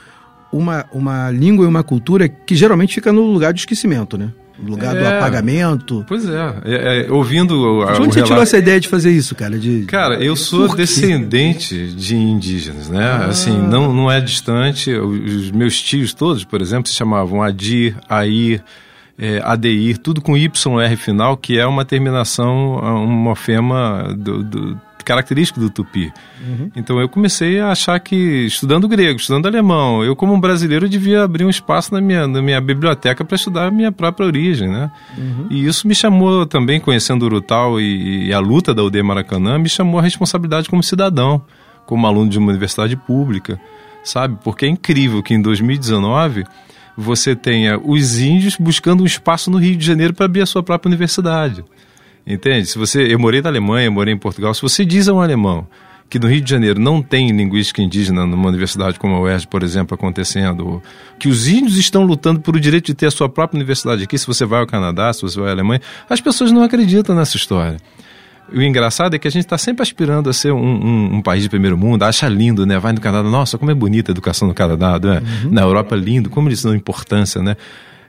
uma, 0.51 0.85
uma 0.91 1.29
língua 1.29 1.65
e 1.65 1.67
uma 1.67 1.83
cultura 1.83 2.27
que 2.27 2.55
geralmente 2.55 2.95
fica 2.95 3.11
no 3.11 3.21
lugar 3.21 3.53
de 3.53 3.59
esquecimento, 3.59 4.17
né? 4.17 4.31
Lugar 4.59 4.93
do 4.95 5.01
É. 5.01 5.17
apagamento. 5.17 6.03
Pois 6.07 6.27
é, 6.27 6.53
é, 6.65 7.05
é, 7.07 7.11
ouvindo 7.11 7.51
o, 7.55 7.85
De 7.85 7.91
onde 7.91 7.97
você 8.05 8.09
tirou 8.11 8.23
relato- 8.29 8.41
essa 8.43 8.57
ideia 8.57 8.79
de 8.79 8.87
fazer 8.87 9.11
isso, 9.11 9.35
cara? 9.35 9.57
De... 9.59 9.83
Cara, 9.85 10.15
eu 10.15 10.35
sou 10.35 10.67
descendente 10.75 11.87
de 11.89 12.15
indígenas, 12.15 12.89
né? 12.89 13.25
Assim, 13.29 13.55
não, 13.55 13.93
não 13.93 14.11
é 14.11 14.19
distante. 14.19 14.91
Os 14.91 15.51
meus 15.51 15.81
tios 15.81 16.13
todos, 16.13 16.43
por 16.43 16.61
exemplo, 16.61 16.87
se 16.89 16.95
chamavam 16.95 17.41
Adir, 17.43 17.95
Air, 18.09 18.63
é, 19.17 19.41
Adeir, 19.43 19.97
tudo 19.97 20.21
com 20.21 20.35
YR 20.37 20.95
final, 20.97 21.37
que 21.37 21.57
é 21.59 21.65
uma 21.65 21.85
terminação, 21.85 22.77
um 23.03 23.07
morfema 23.07 24.13
do, 24.17 24.43
do- 24.43 24.81
característico 25.07 25.57
do 25.57 25.69
tupi. 25.69 26.11
Então 26.75 26.99
eu 26.99 27.07
comecei 27.07 27.61
a 27.61 27.71
achar 27.71 27.97
que, 27.97 28.45
estudando 28.45 28.89
grego, 28.89 29.17
estudando 29.17 29.45
alemão, 29.45 30.03
eu 30.03 30.17
como 30.17 30.33
um 30.33 30.39
brasileiro 30.39 30.89
devia 30.89 31.23
abrir 31.23 31.45
um 31.45 31.49
espaço 31.49 31.93
na 31.93 32.01
minha, 32.01 32.27
na 32.27 32.41
minha 32.41 32.59
biblioteca 32.59 33.23
para 33.23 33.35
estudar 33.35 33.67
a 33.67 33.71
minha 33.71 33.89
própria 33.89 34.27
origem, 34.27 34.67
né? 34.67 34.91
E 35.49 35.65
isso 35.65 35.87
me 35.87 35.95
chamou 35.95 36.45
também, 36.45 36.77
conhecendo 36.81 37.23
o 37.23 37.25
Urutau 37.25 37.79
e, 37.79 38.27
e 38.27 38.33
a 38.33 38.39
luta 38.39 38.73
da 38.75 38.83
UD 38.83 39.01
Maracanã, 39.01 39.57
me 39.57 39.69
chamou 39.69 39.97
a 39.97 40.03
responsabilidade 40.03 40.69
como 40.69 40.83
cidadão, 40.83 41.41
como 41.85 42.05
aluno 42.05 42.29
de 42.29 42.37
uma 42.37 42.49
universidade 42.49 42.97
pública, 42.97 43.57
sabe? 44.03 44.37
Porque 44.43 44.65
é 44.65 44.69
incrível 44.69 45.23
que 45.23 45.33
em 45.33 45.41
2019 45.41 46.43
você 46.97 47.33
tenha 47.33 47.79
os 47.79 48.19
índios 48.19 48.57
buscando 48.59 49.03
um 49.03 49.05
espaço 49.05 49.49
no 49.49 49.57
Rio 49.57 49.77
de 49.77 49.85
Janeiro 49.85 50.13
para 50.13 50.25
abrir 50.25 50.41
a 50.41 50.45
sua 50.45 50.61
própria 50.61 50.89
universidade. 50.89 51.63
Entende? 52.27 52.67
Se 52.67 52.77
você, 52.77 53.03
eu 53.13 53.17
morei 53.17 53.41
na 53.41 53.49
Alemanha, 53.49 53.89
morei 53.89 54.13
em 54.13 54.17
Portugal. 54.17 54.53
Se 54.53 54.61
você 54.61 54.83
diz 54.83 55.07
a 55.07 55.13
um 55.13 55.21
alemão 55.21 55.65
que 56.09 56.19
no 56.19 56.27
Rio 56.27 56.41
de 56.41 56.49
Janeiro 56.49 56.79
não 56.79 57.01
tem 57.01 57.31
linguística 57.31 57.81
indígena 57.81 58.25
numa 58.25 58.47
universidade 58.49 58.97
como 58.99 59.15
a 59.15 59.19
UERJ, 59.21 59.47
por 59.47 59.61
exemplo, 59.63 59.95
acontecendo, 59.95 60.81
que 61.19 61.27
os 61.27 61.47
índios 61.47 61.77
estão 61.77 62.03
lutando 62.03 62.39
por 62.39 62.55
o 62.55 62.59
direito 62.59 62.85
de 62.87 62.93
ter 62.93 63.07
a 63.07 63.11
sua 63.11 63.27
própria 63.27 63.57
universidade 63.57 64.03
aqui, 64.03 64.17
se 64.17 64.25
você 64.27 64.45
vai 64.45 64.59
ao 64.61 64.67
Canadá, 64.67 65.11
se 65.13 65.21
você 65.21 65.39
vai 65.39 65.49
à 65.49 65.51
Alemanha, 65.51 65.81
as 66.09 66.21
pessoas 66.21 66.51
não 66.51 66.63
acreditam 66.63 67.13
nessa 67.15 67.35
história. 67.35 67.77
O 68.53 68.61
engraçado 68.61 69.13
é 69.15 69.19
que 69.19 69.27
a 69.27 69.31
gente 69.31 69.43
está 69.43 69.57
sempre 69.57 69.83
aspirando 69.83 70.29
a 70.29 70.33
ser 70.33 70.53
um, 70.53 70.57
um- 70.65 71.15
um 71.15 71.21
país 71.21 71.43
de 71.43 71.49
primeiro 71.49 71.77
mundo, 71.77 72.03
acha 72.03 72.29
lindo, 72.29 72.65
né? 72.65 72.79
Vai 72.79 72.93
no 72.93 73.01
Canadá, 73.01 73.27
nossa, 73.29 73.57
como 73.57 73.69
é 73.71 73.73
bonita 73.73 74.09
a 74.09 74.13
educação 74.13 74.47
no 74.47 74.53
Canadá, 74.53 74.97
né? 74.97 75.21
Na 75.51 75.61
Europa, 75.63 75.93
lindo, 75.97 76.29
como 76.29 76.47
eles 76.47 76.63
dão 76.63 76.73
importância, 76.73 77.41
né? 77.41 77.57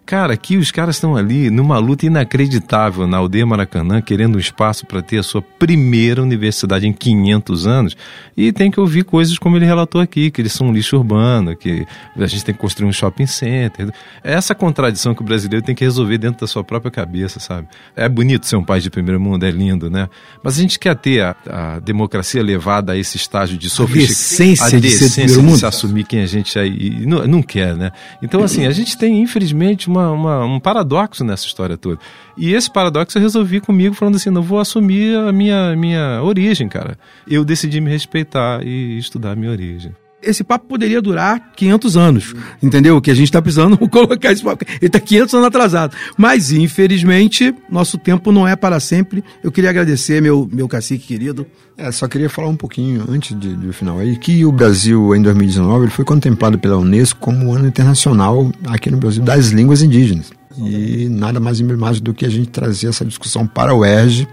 Cara, 0.08 0.32
aqui 0.32 0.56
os 0.56 0.70
caras 0.70 0.96
estão 0.96 1.14
ali 1.14 1.50
numa 1.50 1.76
luta 1.76 2.06
inacreditável 2.06 3.06
na 3.06 3.18
aldeia 3.18 3.44
Maracanã, 3.44 4.00
querendo 4.00 4.36
um 4.36 4.38
espaço 4.38 4.86
para 4.86 5.02
ter 5.02 5.18
a 5.18 5.22
sua 5.22 5.42
primeira 5.42 6.22
universidade 6.22 6.86
em 6.86 6.94
500 6.94 7.66
anos. 7.66 7.96
E 8.34 8.50
tem 8.50 8.70
que 8.70 8.80
ouvir 8.80 9.04
coisas 9.04 9.36
como 9.36 9.58
ele 9.58 9.66
relatou 9.66 10.00
aqui, 10.00 10.30
que 10.30 10.40
eles 10.40 10.54
são 10.54 10.68
um 10.68 10.72
lixo 10.72 10.96
urbano, 10.96 11.54
que 11.54 11.86
a 12.16 12.26
gente 12.26 12.42
tem 12.42 12.54
que 12.54 12.60
construir 12.60 12.88
um 12.88 12.92
shopping 12.92 13.26
center. 13.26 13.92
É 14.24 14.32
essa 14.32 14.54
contradição 14.54 15.14
que 15.14 15.20
o 15.20 15.24
brasileiro 15.26 15.62
tem 15.62 15.74
que 15.74 15.84
resolver 15.84 16.16
dentro 16.16 16.40
da 16.40 16.46
sua 16.46 16.64
própria 16.64 16.90
cabeça, 16.90 17.38
sabe? 17.38 17.68
É 17.94 18.08
bonito 18.08 18.46
ser 18.46 18.56
um 18.56 18.64
país 18.64 18.82
de 18.82 18.88
primeiro 18.88 19.20
mundo, 19.20 19.44
é 19.44 19.50
lindo, 19.50 19.90
né? 19.90 20.08
Mas 20.42 20.56
a 20.56 20.62
gente 20.62 20.78
quer 20.78 20.96
ter 20.96 21.20
a, 21.20 21.36
a 21.46 21.78
democracia 21.80 22.42
levada 22.42 22.92
a 22.92 22.96
esse 22.96 23.18
estágio 23.18 23.58
de 23.58 23.68
sofisticação. 23.68 24.46
decência 24.46 24.80
de 24.80 24.90
ser 24.90 25.10
primeiro 25.10 25.42
mundo. 25.42 25.58
se 25.58 25.66
assumir 25.66 26.04
quem 26.04 26.22
a 26.22 26.26
gente 26.26 26.58
é 26.58 26.66
e 26.66 27.04
não, 27.04 27.26
não 27.26 27.42
quer, 27.42 27.76
né? 27.76 27.92
Então, 28.22 28.42
assim, 28.42 28.64
a 28.64 28.70
gente 28.70 28.96
tem, 28.96 29.20
infelizmente, 29.20 29.86
uma, 29.86 29.97
uma- 30.06 30.44
um 30.44 30.60
paradoxo 30.60 31.24
nessa 31.24 31.46
história 31.46 31.76
toda. 31.76 31.98
E 32.36 32.52
esse 32.54 32.70
paradoxo 32.72 33.18
eu 33.18 33.22
resolvi 33.22 33.60
comigo, 33.60 33.94
falando 33.94 34.16
assim: 34.16 34.30
não 34.30 34.42
vou 34.42 34.60
assumir 34.60 35.16
a 35.16 35.32
minha, 35.32 35.74
minha 35.76 36.20
origem, 36.22 36.68
cara. 36.68 36.98
Eu 37.26 37.44
decidi 37.44 37.80
me 37.80 37.90
respeitar 37.90 38.64
e 38.64 38.96
estudar 38.98 39.32
a 39.32 39.36
minha 39.36 39.50
origem. 39.50 39.94
Esse 40.22 40.42
papo 40.42 40.66
poderia 40.66 41.00
durar 41.00 41.52
500 41.54 41.96
anos, 41.96 42.34
entendeu? 42.62 43.00
Que 43.00 43.10
a 43.10 43.14
gente 43.14 43.26
está 43.28 43.40
precisando 43.40 43.78
colocar 43.88 44.32
esse 44.32 44.42
papo. 44.42 44.64
Ele 44.68 44.86
está 44.86 44.98
500 44.98 45.34
anos 45.34 45.46
atrasado. 45.46 45.96
Mas, 46.16 46.50
infelizmente, 46.50 47.54
nosso 47.70 47.96
tempo 47.98 48.32
não 48.32 48.46
é 48.46 48.56
para 48.56 48.80
sempre. 48.80 49.22
Eu 49.44 49.52
queria 49.52 49.70
agradecer, 49.70 50.20
meu, 50.20 50.48
meu 50.52 50.66
cacique 50.66 51.06
querido. 51.06 51.46
É, 51.76 51.92
só 51.92 52.08
queria 52.08 52.28
falar 52.28 52.48
um 52.48 52.56
pouquinho 52.56 53.04
antes 53.08 53.38
de- 53.38 53.54
do 53.54 53.72
final 53.72 53.98
aí, 54.00 54.16
que 54.16 54.44
o 54.44 54.50
Brasil, 54.50 55.14
em 55.14 55.22
2019, 55.22 55.84
ele 55.84 55.92
foi 55.92 56.04
contemplado 56.04 56.58
pela 56.58 56.76
Unesco 56.76 57.20
como 57.20 57.52
ano 57.54 57.68
internacional 57.68 58.50
aqui 58.66 58.90
no 58.90 58.96
Brasil 58.96 59.22
das 59.22 59.48
línguas 59.50 59.82
indígenas. 59.82 60.32
E 60.60 61.08
nada 61.08 61.38
mais 61.38 61.60
emblemático 61.60 62.04
do 62.06 62.12
que 62.14 62.26
a 62.26 62.28
gente 62.28 62.48
trazer 62.48 62.88
essa 62.88 63.04
discussão 63.04 63.46
para 63.46 63.72
o 63.72 63.84
ERJ, 63.84 64.26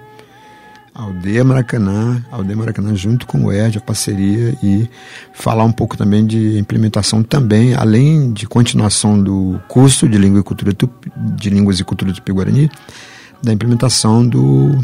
Aldeia 0.96 1.44
Maracanã, 1.44 2.24
Aldeia 2.32 2.56
Maracanã 2.56 2.96
junto 2.96 3.28
com 3.28 3.44
o 3.44 3.52
ERJ, 3.52 3.80
a 3.80 3.82
parceria, 3.82 4.58
e 4.64 4.90
falar 5.34 5.66
um 5.66 5.72
pouco 5.72 5.98
também 5.98 6.26
de 6.26 6.58
implementação 6.58 7.22
também, 7.22 7.74
além 7.74 8.32
de 8.32 8.48
continuação 8.48 9.22
do 9.22 9.60
curso 9.68 10.08
de, 10.08 10.18
língua 10.18 10.40
e 10.40 10.44
cultura 10.44 10.72
de 11.18 11.50
línguas 11.50 11.82
e 11.82 11.84
cultura 11.84 12.14
tupi-guarani, 12.14 12.72
da 13.44 13.52
implementação 13.52 14.26
do 14.26 14.80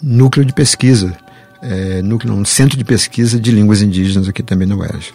núcleo 0.00 0.46
de 0.46 0.52
pesquisa, 0.52 1.16
é, 1.60 2.00
núcleo 2.02 2.32
não, 2.32 2.44
centro 2.44 2.78
de 2.78 2.84
pesquisa 2.84 3.40
de 3.40 3.50
línguas 3.50 3.82
indígenas 3.82 4.28
aqui 4.28 4.44
também 4.44 4.68
na 4.68 4.76
UERJ. 4.76 5.12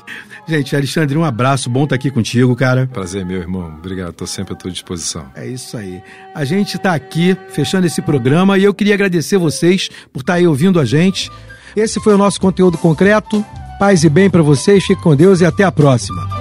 Gente, 0.51 0.75
Alexandre, 0.75 1.17
um 1.17 1.23
abraço. 1.23 1.69
Bom 1.69 1.85
estar 1.85 1.95
aqui 1.95 2.11
contigo, 2.11 2.53
cara. 2.57 2.85
Prazer, 2.91 3.25
meu 3.25 3.37
irmão. 3.37 3.73
Obrigado, 3.77 4.09
estou 4.09 4.27
sempre 4.27 4.53
à 4.53 4.57
tua 4.57 4.69
disposição. 4.69 5.25
É 5.33 5.47
isso 5.47 5.77
aí. 5.77 6.03
A 6.35 6.43
gente 6.43 6.75
está 6.75 6.93
aqui 6.93 7.37
fechando 7.47 7.87
esse 7.87 8.01
programa 8.01 8.57
e 8.57 8.65
eu 8.65 8.73
queria 8.73 8.93
agradecer 8.93 9.37
vocês 9.37 9.89
por 10.11 10.19
estar 10.19 10.33
aí 10.33 10.45
ouvindo 10.45 10.77
a 10.77 10.83
gente. 10.83 11.31
Esse 11.73 12.01
foi 12.01 12.15
o 12.15 12.17
nosso 12.17 12.41
conteúdo 12.41 12.77
concreto. 12.77 13.45
Paz 13.79 14.03
e 14.03 14.09
bem 14.09 14.29
para 14.29 14.41
vocês. 14.41 14.83
Fique 14.83 15.01
com 15.01 15.15
Deus 15.15 15.39
e 15.39 15.45
até 15.45 15.63
a 15.63 15.71
próxima. 15.71 16.40